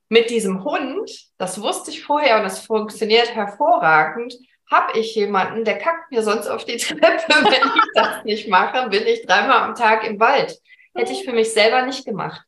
Mit 0.09 0.29
diesem 0.29 0.63
Hund, 0.63 1.11
das 1.37 1.61
wusste 1.61 1.91
ich 1.91 2.03
vorher 2.03 2.37
und 2.37 2.43
das 2.43 2.59
funktioniert 2.59 3.35
hervorragend, 3.35 4.35
habe 4.69 4.99
ich 4.99 5.15
jemanden, 5.15 5.63
der 5.63 5.77
kackt 5.77 6.11
mir 6.11 6.21
sonst 6.21 6.47
auf 6.47 6.65
die 6.65 6.77
Treppe, 6.77 7.01
wenn 7.27 7.67
ich 7.67 7.91
das 7.93 8.23
nicht 8.23 8.47
mache, 8.47 8.89
bin 8.89 9.05
ich 9.05 9.25
dreimal 9.25 9.61
am 9.61 9.75
Tag 9.75 10.05
im 10.05 10.19
Wald. 10.19 10.59
Hätte 10.93 11.13
ich 11.13 11.23
für 11.23 11.33
mich 11.33 11.51
selber 11.51 11.83
nicht 11.83 12.05
gemacht. 12.05 12.41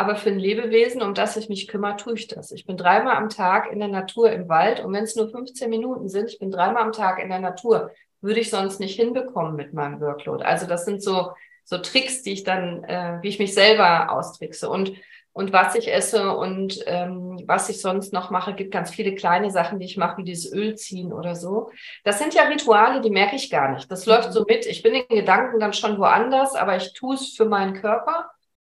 Aber 0.00 0.16
für 0.16 0.30
ein 0.30 0.38
Lebewesen, 0.38 1.02
um 1.02 1.12
das 1.12 1.36
ich 1.36 1.50
mich 1.50 1.68
kümmere, 1.68 1.94
tue 1.98 2.14
ich 2.14 2.26
das. 2.26 2.52
Ich 2.52 2.64
bin 2.64 2.78
dreimal 2.78 3.16
am 3.16 3.28
Tag 3.28 3.70
in 3.70 3.80
der 3.80 3.88
Natur 3.88 4.32
im 4.32 4.48
Wald 4.48 4.82
und 4.82 4.94
wenn 4.94 5.04
es 5.04 5.14
nur 5.14 5.28
15 5.28 5.68
Minuten 5.68 6.08
sind, 6.08 6.30
ich 6.30 6.38
bin 6.38 6.50
dreimal 6.50 6.84
am 6.84 6.92
Tag 6.92 7.22
in 7.22 7.28
der 7.28 7.38
Natur, 7.38 7.90
würde 8.22 8.40
ich 8.40 8.48
sonst 8.48 8.80
nicht 8.80 8.96
hinbekommen 8.96 9.56
mit 9.56 9.74
meinem 9.74 10.00
Workload. 10.00 10.42
Also 10.42 10.66
das 10.66 10.86
sind 10.86 11.02
so, 11.02 11.32
so 11.64 11.76
Tricks, 11.76 12.22
die 12.22 12.32
ich 12.32 12.44
dann, 12.44 12.82
äh, 12.84 13.18
wie 13.20 13.28
ich 13.28 13.38
mich 13.38 13.52
selber 13.52 14.10
austrickse. 14.10 14.70
Und 14.70 14.94
und 15.32 15.52
was 15.52 15.76
ich 15.76 15.92
esse 15.92 16.34
und 16.34 16.82
ähm, 16.86 17.40
was 17.46 17.68
ich 17.68 17.80
sonst 17.80 18.12
noch 18.12 18.30
mache, 18.30 18.54
gibt 18.54 18.72
ganz 18.72 18.90
viele 18.90 19.14
kleine 19.14 19.50
Sachen, 19.50 19.78
die 19.78 19.84
ich 19.84 19.96
mache, 19.96 20.16
wie 20.16 20.24
dieses 20.24 20.50
Öl 20.52 20.74
ziehen 20.76 21.12
oder 21.12 21.36
so. 21.36 21.70
Das 22.04 22.18
sind 22.18 22.34
ja 22.34 22.44
Rituale, 22.44 23.00
die 23.00 23.10
merke 23.10 23.36
ich 23.36 23.48
gar 23.48 23.70
nicht. 23.72 23.88
Das 23.92 24.06
läuft 24.06 24.32
so 24.32 24.44
mit. 24.48 24.66
Ich 24.66 24.82
bin 24.82 24.94
in 24.94 25.06
Gedanken 25.08 25.60
dann 25.60 25.72
schon 25.72 25.98
woanders, 25.98 26.56
aber 26.56 26.76
ich 26.76 26.94
tue 26.94 27.14
es 27.14 27.36
für 27.36 27.44
meinen 27.44 27.74
Körper 27.74 28.30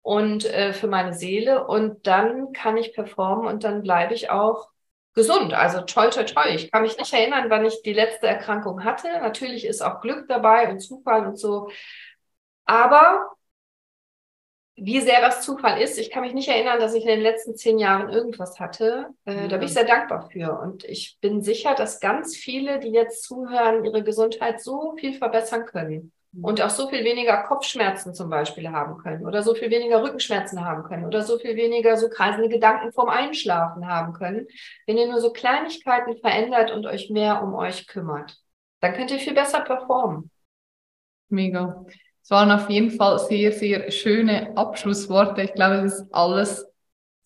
und 0.06 0.44
äh, 0.44 0.72
für 0.72 0.86
meine 0.86 1.14
Seele 1.14 1.66
und 1.66 2.06
dann 2.06 2.52
kann 2.52 2.76
ich 2.76 2.94
performen 2.94 3.48
und 3.48 3.64
dann 3.64 3.82
bleibe 3.82 4.14
ich 4.14 4.30
auch 4.30 4.68
gesund. 5.14 5.52
Also 5.52 5.80
toll, 5.80 6.10
toll, 6.10 6.26
toll. 6.26 6.46
Ich 6.54 6.70
kann 6.70 6.82
mich 6.82 6.96
nicht 6.96 7.12
erinnern, 7.12 7.50
wann 7.50 7.64
ich 7.64 7.82
die 7.82 7.92
letzte 7.92 8.28
Erkrankung 8.28 8.84
hatte. 8.84 9.08
Natürlich 9.20 9.66
ist 9.66 9.82
auch 9.82 10.00
Glück 10.00 10.28
dabei 10.28 10.70
und 10.70 10.78
Zufall 10.78 11.26
und 11.26 11.36
so. 11.36 11.70
Aber 12.66 13.32
wie 14.76 15.00
sehr 15.00 15.20
das 15.20 15.42
Zufall 15.42 15.82
ist, 15.82 15.98
ich 15.98 16.12
kann 16.12 16.22
mich 16.22 16.34
nicht 16.34 16.48
erinnern, 16.48 16.78
dass 16.78 16.94
ich 16.94 17.02
in 17.02 17.08
den 17.08 17.20
letzten 17.20 17.56
zehn 17.56 17.80
Jahren 17.80 18.08
irgendwas 18.08 18.60
hatte. 18.60 19.08
Äh, 19.24 19.34
ja. 19.34 19.48
Da 19.48 19.56
bin 19.56 19.66
ich 19.66 19.74
sehr 19.74 19.86
dankbar 19.86 20.30
für. 20.30 20.60
Und 20.60 20.84
ich 20.84 21.18
bin 21.20 21.42
sicher, 21.42 21.74
dass 21.74 21.98
ganz 21.98 22.36
viele, 22.36 22.78
die 22.78 22.92
jetzt 22.92 23.24
zuhören, 23.24 23.84
ihre 23.84 24.04
Gesundheit 24.04 24.62
so 24.62 24.94
viel 24.96 25.14
verbessern 25.14 25.66
können 25.66 26.12
und 26.42 26.60
auch 26.60 26.70
so 26.70 26.88
viel 26.88 27.04
weniger 27.04 27.42
Kopfschmerzen 27.44 28.14
zum 28.14 28.28
Beispiel 28.30 28.68
haben 28.70 28.98
können 28.98 29.26
oder 29.26 29.42
so 29.42 29.54
viel 29.54 29.70
weniger 29.70 30.02
Rückenschmerzen 30.02 30.64
haben 30.64 30.82
können 30.84 31.04
oder 31.04 31.22
so 31.22 31.38
viel 31.38 31.56
weniger 31.56 31.96
so 31.96 32.08
kreisende 32.08 32.48
Gedanken 32.48 32.92
vorm 32.92 33.08
Einschlafen 33.08 33.86
haben 33.86 34.12
können, 34.12 34.46
wenn 34.86 34.98
ihr 34.98 35.08
nur 35.08 35.20
so 35.20 35.32
Kleinigkeiten 35.32 36.16
verändert 36.18 36.70
und 36.70 36.86
euch 36.86 37.10
mehr 37.10 37.42
um 37.42 37.54
euch 37.54 37.86
kümmert. 37.86 38.36
Dann 38.80 38.94
könnt 38.94 39.10
ihr 39.10 39.18
viel 39.18 39.34
besser 39.34 39.60
performen. 39.60 40.30
Mega. 41.28 41.84
Es 42.22 42.30
waren 42.30 42.50
auf 42.50 42.68
jeden 42.68 42.90
Fall 42.90 43.18
sehr, 43.18 43.52
sehr 43.52 43.90
schöne 43.90 44.56
Abschlussworte. 44.56 45.42
Ich 45.42 45.54
glaube, 45.54 45.76
es 45.76 46.00
ist 46.00 46.12
alles 46.12 46.66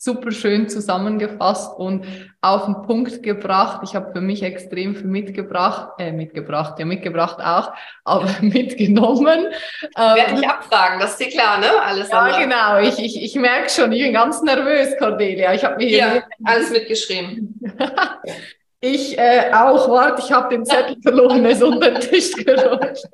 super 0.03 0.33
schön 0.33 0.67
zusammengefasst 0.67 1.79
und 1.79 2.07
auf 2.41 2.65
den 2.65 2.83
Punkt 2.85 3.23
gebracht. 3.23 3.83
Ich 3.85 3.95
habe 3.95 4.13
für 4.15 4.23
mich 4.23 4.43
extrem 4.43 4.97
viel 4.97 5.07
mitgebracht, 5.07 5.91
äh, 5.99 6.11
mitgebracht, 6.11 6.79
ja 6.79 6.87
mitgebracht 6.87 7.37
auch, 7.39 7.71
aber 8.05 8.31
mitgenommen. 8.41 9.49
Werde 9.95 10.33
ich 10.35 10.43
ähm, 10.43 10.49
abfragen, 10.49 11.01
das 11.01 11.11
ist 11.13 11.21
dir 11.21 11.29
klar, 11.29 11.59
ne? 11.59 11.69
Alles 11.83 12.09
ja, 12.09 12.19
andere. 12.19 12.41
genau. 12.41 12.79
Ich, 12.79 12.99
ich, 12.99 13.23
ich 13.23 13.35
merke 13.35 13.69
schon, 13.69 13.93
ich 13.93 14.03
bin 14.03 14.15
ganz 14.15 14.41
nervös, 14.41 14.97
Cordelia. 14.99 15.53
Ich 15.53 15.65
habe 15.65 15.77
mir 15.77 15.87
hier 15.87 15.99
ja, 15.99 16.23
alles 16.45 16.71
mitgeschrieben. 16.71 17.61
Ich 18.83 19.19
äh, 19.19 19.51
auch, 19.53 19.91
warte, 19.91 20.23
ich 20.23 20.33
habe 20.33 20.57
den 20.57 20.65
Zettel 20.65 20.97
verloren, 21.03 21.45
ist 21.45 21.63
unter 21.63 21.91
den 21.91 22.01
Tisch 22.01 22.33
gerutscht. 22.33 23.05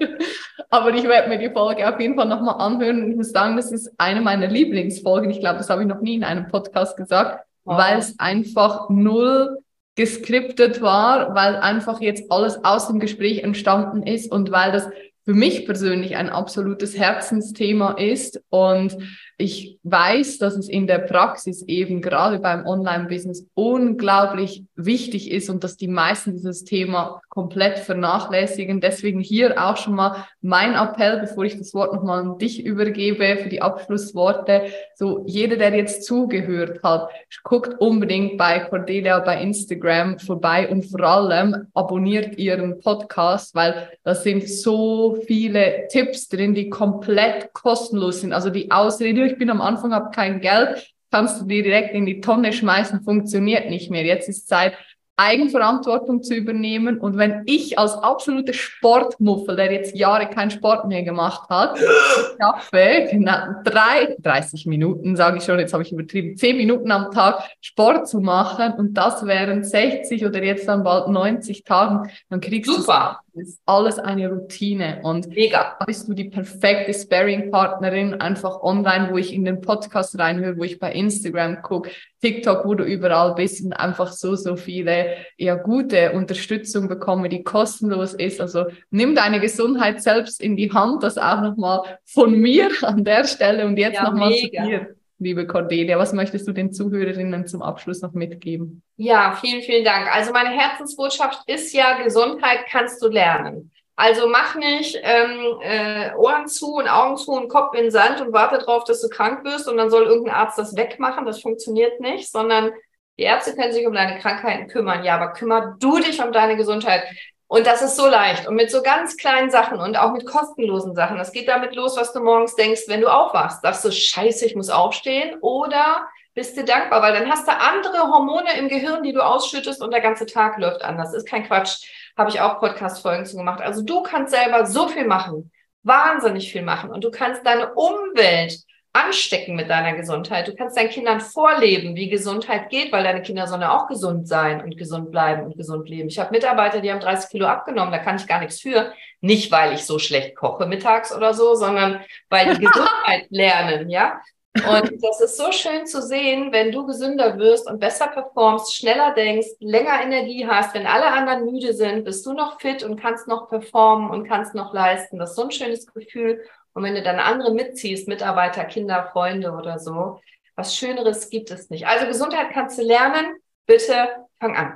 Aber 0.71 0.93
ich 0.95 1.05
werde 1.05 1.29
mir 1.29 1.39
die 1.39 1.51
Folge 1.51 1.89
auf 1.89 2.01
jeden 2.01 2.17
Fall 2.17 2.27
nochmal 2.27 2.57
anhören. 2.59 3.11
Ich 3.11 3.17
muss 3.17 3.31
sagen, 3.31 3.57
das 3.57 3.73
ist 3.73 3.91
eine 3.99 4.21
meiner 4.21 4.49
Lieblingsfolgen. 4.49 5.31
Ich 5.31 5.41
glaube, 5.41 5.59
das 5.59 5.71
habe 5.71 5.83
ich 5.83 5.89
noch 5.89 6.01
nie 6.01 6.17
in 6.17 6.25
einem 6.25 6.49
Podcast 6.49 6.97
gesagt, 6.97 7.45
wow. 7.65 7.79
weil 7.79 7.99
es 7.99 8.19
einfach 8.19 8.89
null 8.91 9.59
geskriptet 9.95 10.83
war, 10.83 11.35
weil 11.35 11.57
einfach 11.57 12.01
jetzt 12.01 12.31
alles 12.31 12.63
aus 12.65 12.89
dem 12.89 13.01
Gespräch 13.01 13.43
entstanden 13.43 14.03
ist 14.03 14.31
und 14.31 14.51
weil 14.51 14.73
das 14.73 14.89
für 15.25 15.35
mich 15.35 15.67
persönlich 15.67 16.17
ein 16.17 16.29
absolutes 16.29 16.97
Herzensthema 16.97 17.93
ist 17.93 18.41
und 18.49 18.97
ich 19.39 19.79
weiß, 19.83 20.39
dass 20.39 20.57
es 20.57 20.69
in 20.69 20.87
der 20.87 20.99
Praxis 20.99 21.63
eben 21.63 22.01
gerade 22.01 22.39
beim 22.39 22.67
Online-Business 22.67 23.47
unglaublich 23.55 24.65
wichtig 24.77 25.31
ist 25.31 25.51
und 25.51 25.63
dass 25.63 25.77
die 25.77 25.89
meisten 25.89 26.33
dieses 26.33 26.65
Thema 26.65 27.21
komplett 27.29 27.79
vernachlässigen. 27.79 28.81
Deswegen 28.81 29.21
hier 29.21 29.63
auch 29.63 29.77
schon 29.77 29.95
mal 29.95 30.25
mein 30.41 30.73
Appell, 30.75 31.21
bevor 31.21 31.45
ich 31.45 31.59
das 31.59 31.75
Wort 31.75 31.93
nochmal 31.93 32.21
an 32.21 32.39
dich 32.39 32.65
übergebe 32.65 33.37
für 33.37 33.51
die 33.51 33.61
Abschlussworte. 33.61 34.71
So 34.95 35.23
jeder, 35.27 35.57
der 35.57 35.75
jetzt 35.75 36.05
zugehört 36.05 36.83
hat, 36.83 37.11
guckt 37.45 37.79
unbedingt 37.79 38.39
bei 38.39 38.61
Cordelia 38.61 39.19
bei 39.19 39.43
Instagram 39.43 40.19
vorbei 40.19 40.67
und 40.71 40.87
vor 40.87 41.03
allem 41.03 41.67
abonniert 41.75 42.39
ihren 42.39 42.81
Podcast, 42.81 43.55
weil 43.55 43.91
da 44.03 44.15
sind 44.15 44.49
so 44.49 45.19
viele 45.27 45.89
Tipps 45.89 46.29
drin, 46.29 46.55
die 46.55 46.71
komplett 46.71 47.53
kostenlos 47.53 48.23
sind. 48.23 48.33
Also 48.33 48.49
die 48.49 48.71
Ausrede, 48.71 49.26
ich 49.27 49.39
bin 49.39 49.51
am 49.51 49.61
Anfang, 49.61 49.93
habe 49.93 50.11
kein 50.11 50.41
Geld, 50.41 50.93
kannst 51.11 51.41
du 51.41 51.47
die 51.47 51.63
direkt 51.63 51.95
in 51.95 52.07
die 52.07 52.21
Tonne 52.21 52.53
schmeißen, 52.53 53.03
funktioniert 53.03 53.71
nicht 53.71 53.91
mehr. 53.91 54.05
Jetzt 54.05 54.29
ist 54.29 54.49
Zeit, 54.49 54.75
Eigenverantwortung 55.17 56.23
zu 56.23 56.35
übernehmen. 56.35 56.99
Und 56.99 57.17
wenn 57.17 57.43
ich 57.47 57.79
als 57.79 57.95
absolute 57.95 58.53
Sportmuffel, 58.53 59.57
der 59.57 59.73
jetzt 59.73 59.97
Jahre 59.97 60.29
keinen 60.29 60.51
Sport 60.51 60.87
mehr 60.87 61.03
gemacht 61.03 61.49
hat, 61.49 61.79
schaffe, 62.41 63.09
genau, 63.11 63.39
drei, 63.65 64.15
30 64.19 64.67
Minuten, 64.67 65.17
sage 65.17 65.39
ich 65.39 65.45
schon, 65.45 65.59
jetzt 65.59 65.73
habe 65.73 65.83
ich 65.83 65.93
übertrieben, 65.93 66.37
10 66.37 66.57
Minuten 66.57 66.91
am 66.91 67.11
Tag 67.11 67.43
Sport 67.63 68.09
zu 68.09 68.21
machen 68.21 68.75
und 68.75 68.95
das 68.95 69.25
während 69.25 69.67
60 69.67 70.25
oder 70.27 70.43
jetzt 70.43 70.69
dann 70.69 70.85
bald 70.85 71.09
90 71.09 71.65
Tagen, 71.65 72.11
dann 72.29 72.41
kriegst 72.41 72.71
Super. 72.71 73.21
du 73.25 73.26
ist 73.37 73.61
alles 73.67 73.99
eine 73.99 74.31
Routine 74.31 75.01
und 75.03 75.29
Mega. 75.29 75.77
bist 75.87 76.09
du 76.09 76.15
die 76.15 76.31
perfekte 76.31 76.93
Sparring-Partnerin, 76.93 78.15
einfach 78.15 78.63
online, 78.63 79.11
wo 79.13 79.17
ich 79.17 79.33
in 79.33 79.45
den 79.45 79.61
Podcast 79.61 80.19
reinhöre, 80.19 80.57
wo 80.57 80.65
ich 80.65 80.79
bei 80.79 80.93
Instagram 80.93 81.63
gucke, 81.63 81.91
TikTok, 82.21 82.65
wo 82.65 82.75
du 82.75 82.85
überall 82.85 83.35
bist 83.35 83.65
und 83.65 83.73
einfach 83.73 84.13
so, 84.13 84.35
so 84.35 84.57
viele 84.57 85.17
ja, 85.37 85.55
gute 85.55 86.13
Unterstützung 86.13 86.89
bekomme, 86.89 87.29
die 87.29 87.43
kostenlos 87.43 88.15
ist. 88.15 88.41
Also 88.41 88.67
nimm 88.91 89.15
deine 89.15 89.41
Gesundheit 89.41 90.03
selbst 90.03 90.41
in 90.41 90.57
die 90.57 90.73
Hand, 90.73 91.03
das 91.03 91.19
auch 91.19 91.43
nochmal 91.43 91.99
von 92.05 92.39
mir 92.39 92.71
an 92.83 93.05
der 93.05 93.25
Stelle 93.25 93.67
und 93.67 93.77
jetzt 93.77 93.97
ja, 93.97 94.05
nochmal 94.05 94.33
zu 94.35 94.49
dir 94.49 94.97
liebe 95.19 95.47
Cordelia. 95.47 95.99
Was 95.99 96.13
möchtest 96.13 96.47
du 96.47 96.53
den 96.53 96.73
Zuhörerinnen 96.73 97.47
zum 97.47 97.63
Abschluss 97.63 98.03
noch 98.03 98.13
mitgeben? 98.13 98.83
Ja, 98.97 99.37
vielen, 99.41 99.63
vielen 99.63 99.85
Dank. 99.85 100.15
Also 100.15 100.33
meine 100.33 100.51
Herzensbotschaft 100.51 101.41
ist 101.47 101.73
ja, 101.73 102.03
Gesundheit 102.03 102.67
kannst 102.71 103.03
du 103.03 103.09
lernen. 103.09 103.73
Also 103.99 104.29
mach 104.29 104.57
nicht 104.57 104.99
ähm, 105.03 105.59
äh, 105.63 106.15
Ohren 106.17 106.47
zu 106.49 106.75
und 106.75 106.87
Augen 106.87 107.17
zu 107.17 107.33
und 107.33 107.49
Kopf 107.49 107.75
in 107.75 107.85
den 107.85 107.91
Sand 107.91 108.21
und 108.21 108.35
warte 108.35 108.59
darauf, 108.59 108.85
dass 108.85 109.01
du 109.01 109.09
krank 109.09 109.43
wirst 109.45 109.69
und 109.69 109.79
dann 109.79 109.89
soll 109.89 110.05
irgendein 110.05 110.35
Arzt 110.35 110.59
das 110.59 110.77
wegmachen. 110.77 111.25
Das 111.25 111.41
funktioniert 111.41 111.99
nicht, 112.01 112.31
sondern 112.31 112.73
die 113.19 113.23
Ärzte 113.23 113.55
können 113.55 113.73
sich 113.73 113.87
um 113.87 113.95
deine 113.95 114.19
Krankheiten 114.21 114.69
kümmern. 114.69 115.03
Ja, 115.03 115.15
aber 115.15 115.33
kümmer 115.33 115.77
du 115.81 115.99
dich 115.99 116.23
um 116.23 116.31
deine 116.31 116.57
Gesundheit. 116.57 117.05
Und 117.49 117.67
das 117.67 117.81
ist 117.81 117.97
so 117.97 118.09
leicht. 118.09 118.49
Und 118.49 118.57
mit 118.57 118.71
so 118.71 118.83
ganz 118.83 119.17
kleinen 119.17 119.51
Sachen 119.51 119.79
und 119.79 119.97
auch 119.97 120.13
mit 120.13 120.27
kostenlosen 120.27 120.95
Sachen. 120.95 121.17
Das 121.17 121.31
geht 121.31 121.49
damit 121.49 121.77
los, 121.77 121.97
was 121.97 122.13
du 122.13 122.21
morgens 122.21 122.57
denkst, 122.57 122.83
wenn 122.89 123.01
du 123.01 123.09
aufwachst. 123.09 123.63
Sagst 123.63 123.85
du, 123.85 123.93
scheiße, 123.93 124.45
ich 124.47 124.57
muss 124.57 124.69
aufstehen? 124.69 125.39
Oder 125.41 126.09
bist 126.35 126.57
du 126.57 126.65
dankbar, 126.65 127.03
weil 127.03 127.15
dann 127.15 127.31
hast 127.31 127.47
du 127.47 127.53
andere 127.53 128.11
Hormone 128.11 128.59
im 128.59 128.69
Gehirn, 128.69 129.03
die 129.03 129.13
du 129.13 129.25
ausschüttest 129.25 129.81
und 129.81 129.93
der 129.93 130.01
ganze 130.01 130.27
Tag 130.27 130.59
läuft 130.59 130.83
anders. 130.83 131.15
Ist 131.15 131.29
kein 131.29 131.47
Quatsch. 131.47 131.87
Habe 132.19 132.31
ich 132.31 132.41
auch 132.41 132.59
Podcast-Folgen 132.59 133.27
zu 133.27 133.37
gemacht. 133.37 133.61
Also 133.61 133.83
du 133.83 134.03
kannst 134.03 134.35
selber 134.35 134.67
so 134.67 134.89
viel 134.89 135.07
machen. 135.07 135.53
Wahnsinnig 135.85 136.51
viel 136.51 136.63
machen. 136.63 136.91
Und 136.91 137.05
du 137.05 137.13
kannst 137.13 137.47
deine 137.47 137.73
Umwelt 137.75 138.59
anstecken 138.97 139.57
mit 139.57 139.69
deiner 139.69 139.95
Gesundheit. 139.95 140.49
Du 140.49 140.55
kannst 140.55 140.77
deinen 140.77 140.91
Kindern 140.91 141.21
vorleben, 141.21 141.95
wie 141.95 142.09
Gesundheit 142.09 142.71
geht, 142.71 142.93
weil 142.93 143.05
deine 143.05 143.23
Kinder 143.23 143.47
sollen 143.47 143.63
ja 143.63 143.77
auch 143.77 143.89
gesund 143.89 144.27
sein 144.27 144.63
und 144.63 144.77
gesund 144.77 145.11
bleiben 145.11 145.45
und 145.45 145.57
gesund 145.57 145.89
leben. 145.89 146.09
Ich 146.09 146.19
habe 146.19 146.33
Mitarbeiter, 146.33 146.81
die 146.81 146.91
haben 146.91 147.01
30 147.01 147.31
Kilo 147.31 147.47
abgenommen, 147.47 147.93
da 147.93 147.99
kann 147.99 148.17
ich 148.17 148.27
gar 148.27 148.41
nichts 148.41 148.61
für. 148.61 148.93
Nicht, 149.21 149.51
weil 149.53 149.75
ich 149.75 149.85
so 149.85 149.99
schlecht 149.99 150.37
koche 150.37 150.67
mittags 150.67 151.15
oder 151.15 151.35
so, 151.35 151.55
sondern 151.55 152.01
weil 152.31 152.55
die 152.55 152.61
Gesundheit 152.65 153.27
lernen, 153.31 153.91
ja. 153.91 154.21
Und 154.57 155.05
das 155.05 155.21
ist 155.21 155.37
so 155.37 155.53
schön 155.53 155.87
zu 155.87 156.01
sehen, 156.01 156.51
wenn 156.51 156.73
du 156.73 156.87
gesünder 156.87 157.39
wirst 157.39 157.69
und 157.69 157.79
besser 157.79 158.07
performst, 158.07 158.75
schneller 158.75 159.13
denkst, 159.15 159.49
länger 159.61 160.01
Energie 160.03 160.47
hast, 160.47 160.75
wenn 160.75 160.87
alle 160.87 161.13
anderen 161.13 161.45
müde 161.45 161.75
sind, 161.75 162.05
bist 162.05 162.25
du 162.25 162.33
noch 162.33 162.59
fit 162.61 162.83
und 162.83 162.99
kannst 162.99 163.29
noch 163.29 163.51
performen 163.51 164.11
und 164.11 164.27
kannst 164.27 164.55
noch 164.55 164.73
leisten. 164.73 165.19
Das 165.19 165.31
ist 165.31 165.37
so 165.37 165.43
ein 165.43 165.51
schönes 165.51 165.87
Gefühl. 165.87 166.43
Und 166.77 166.83
wenn 166.83 166.95
du 166.95 167.03
dann 167.03 167.19
andere 167.19 167.55
mitziehst, 167.55 168.07
Mitarbeiter, 168.07 168.63
Kinder, 168.65 169.09
Freunde 169.11 169.53
oder 169.53 169.79
so, 169.79 170.21
was 170.57 170.77
Schöneres 170.77 171.31
gibt 171.31 171.51
es 171.51 171.71
nicht. 171.71 171.87
Also 171.87 172.07
Gesundheit 172.07 172.49
kannst 172.53 172.77
du 172.77 172.83
lernen. 172.83 173.37
Bitte 173.65 174.09
fang 174.39 174.55
an. 174.55 174.75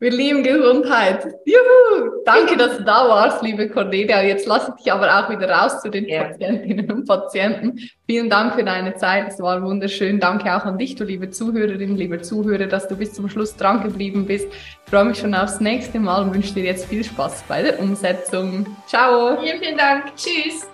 Wir 0.00 0.10
lieben 0.10 0.42
Gesundheit. 0.42 1.24
Juhu! 1.46 2.22
Danke, 2.26 2.58
dass 2.58 2.76
du 2.76 2.84
da 2.84 3.08
warst, 3.08 3.42
liebe 3.42 3.70
Cornelia. 3.70 4.20
Jetzt 4.20 4.46
lasse 4.46 4.74
ich 4.76 4.82
dich 4.82 4.92
aber 4.92 5.08
auch 5.18 5.30
wieder 5.30 5.48
raus 5.48 5.80
zu 5.80 5.88
den 5.88 6.06
ja. 6.06 6.24
Patientinnen 6.24 6.90
und 6.92 7.08
Patienten. 7.08 7.78
Vielen 8.06 8.28
Dank 8.28 8.54
für 8.54 8.64
deine 8.64 8.94
Zeit. 8.94 9.28
Es 9.28 9.40
war 9.40 9.62
wunderschön. 9.62 10.20
Danke 10.20 10.54
auch 10.54 10.66
an 10.66 10.76
dich, 10.76 10.94
du 10.96 11.04
liebe 11.04 11.30
Zuhörerin, 11.30 11.96
liebe 11.96 12.20
Zuhörer, 12.20 12.66
dass 12.66 12.86
du 12.86 12.96
bis 12.96 13.14
zum 13.14 13.30
Schluss 13.30 13.56
dran 13.56 13.82
geblieben 13.82 14.26
bist. 14.26 14.48
Ich 14.52 14.90
freue 14.90 15.06
mich 15.06 15.18
schon 15.18 15.34
aufs 15.34 15.58
nächste 15.58 15.98
Mal 15.98 16.24
und 16.24 16.34
wünsche 16.34 16.52
dir 16.52 16.64
jetzt 16.64 16.84
viel 16.84 17.02
Spaß 17.02 17.44
bei 17.48 17.62
der 17.62 17.80
Umsetzung. 17.80 18.66
Ciao. 18.86 19.40
Vielen, 19.40 19.58
vielen 19.58 19.78
Dank. 19.78 20.14
Tschüss. 20.16 20.66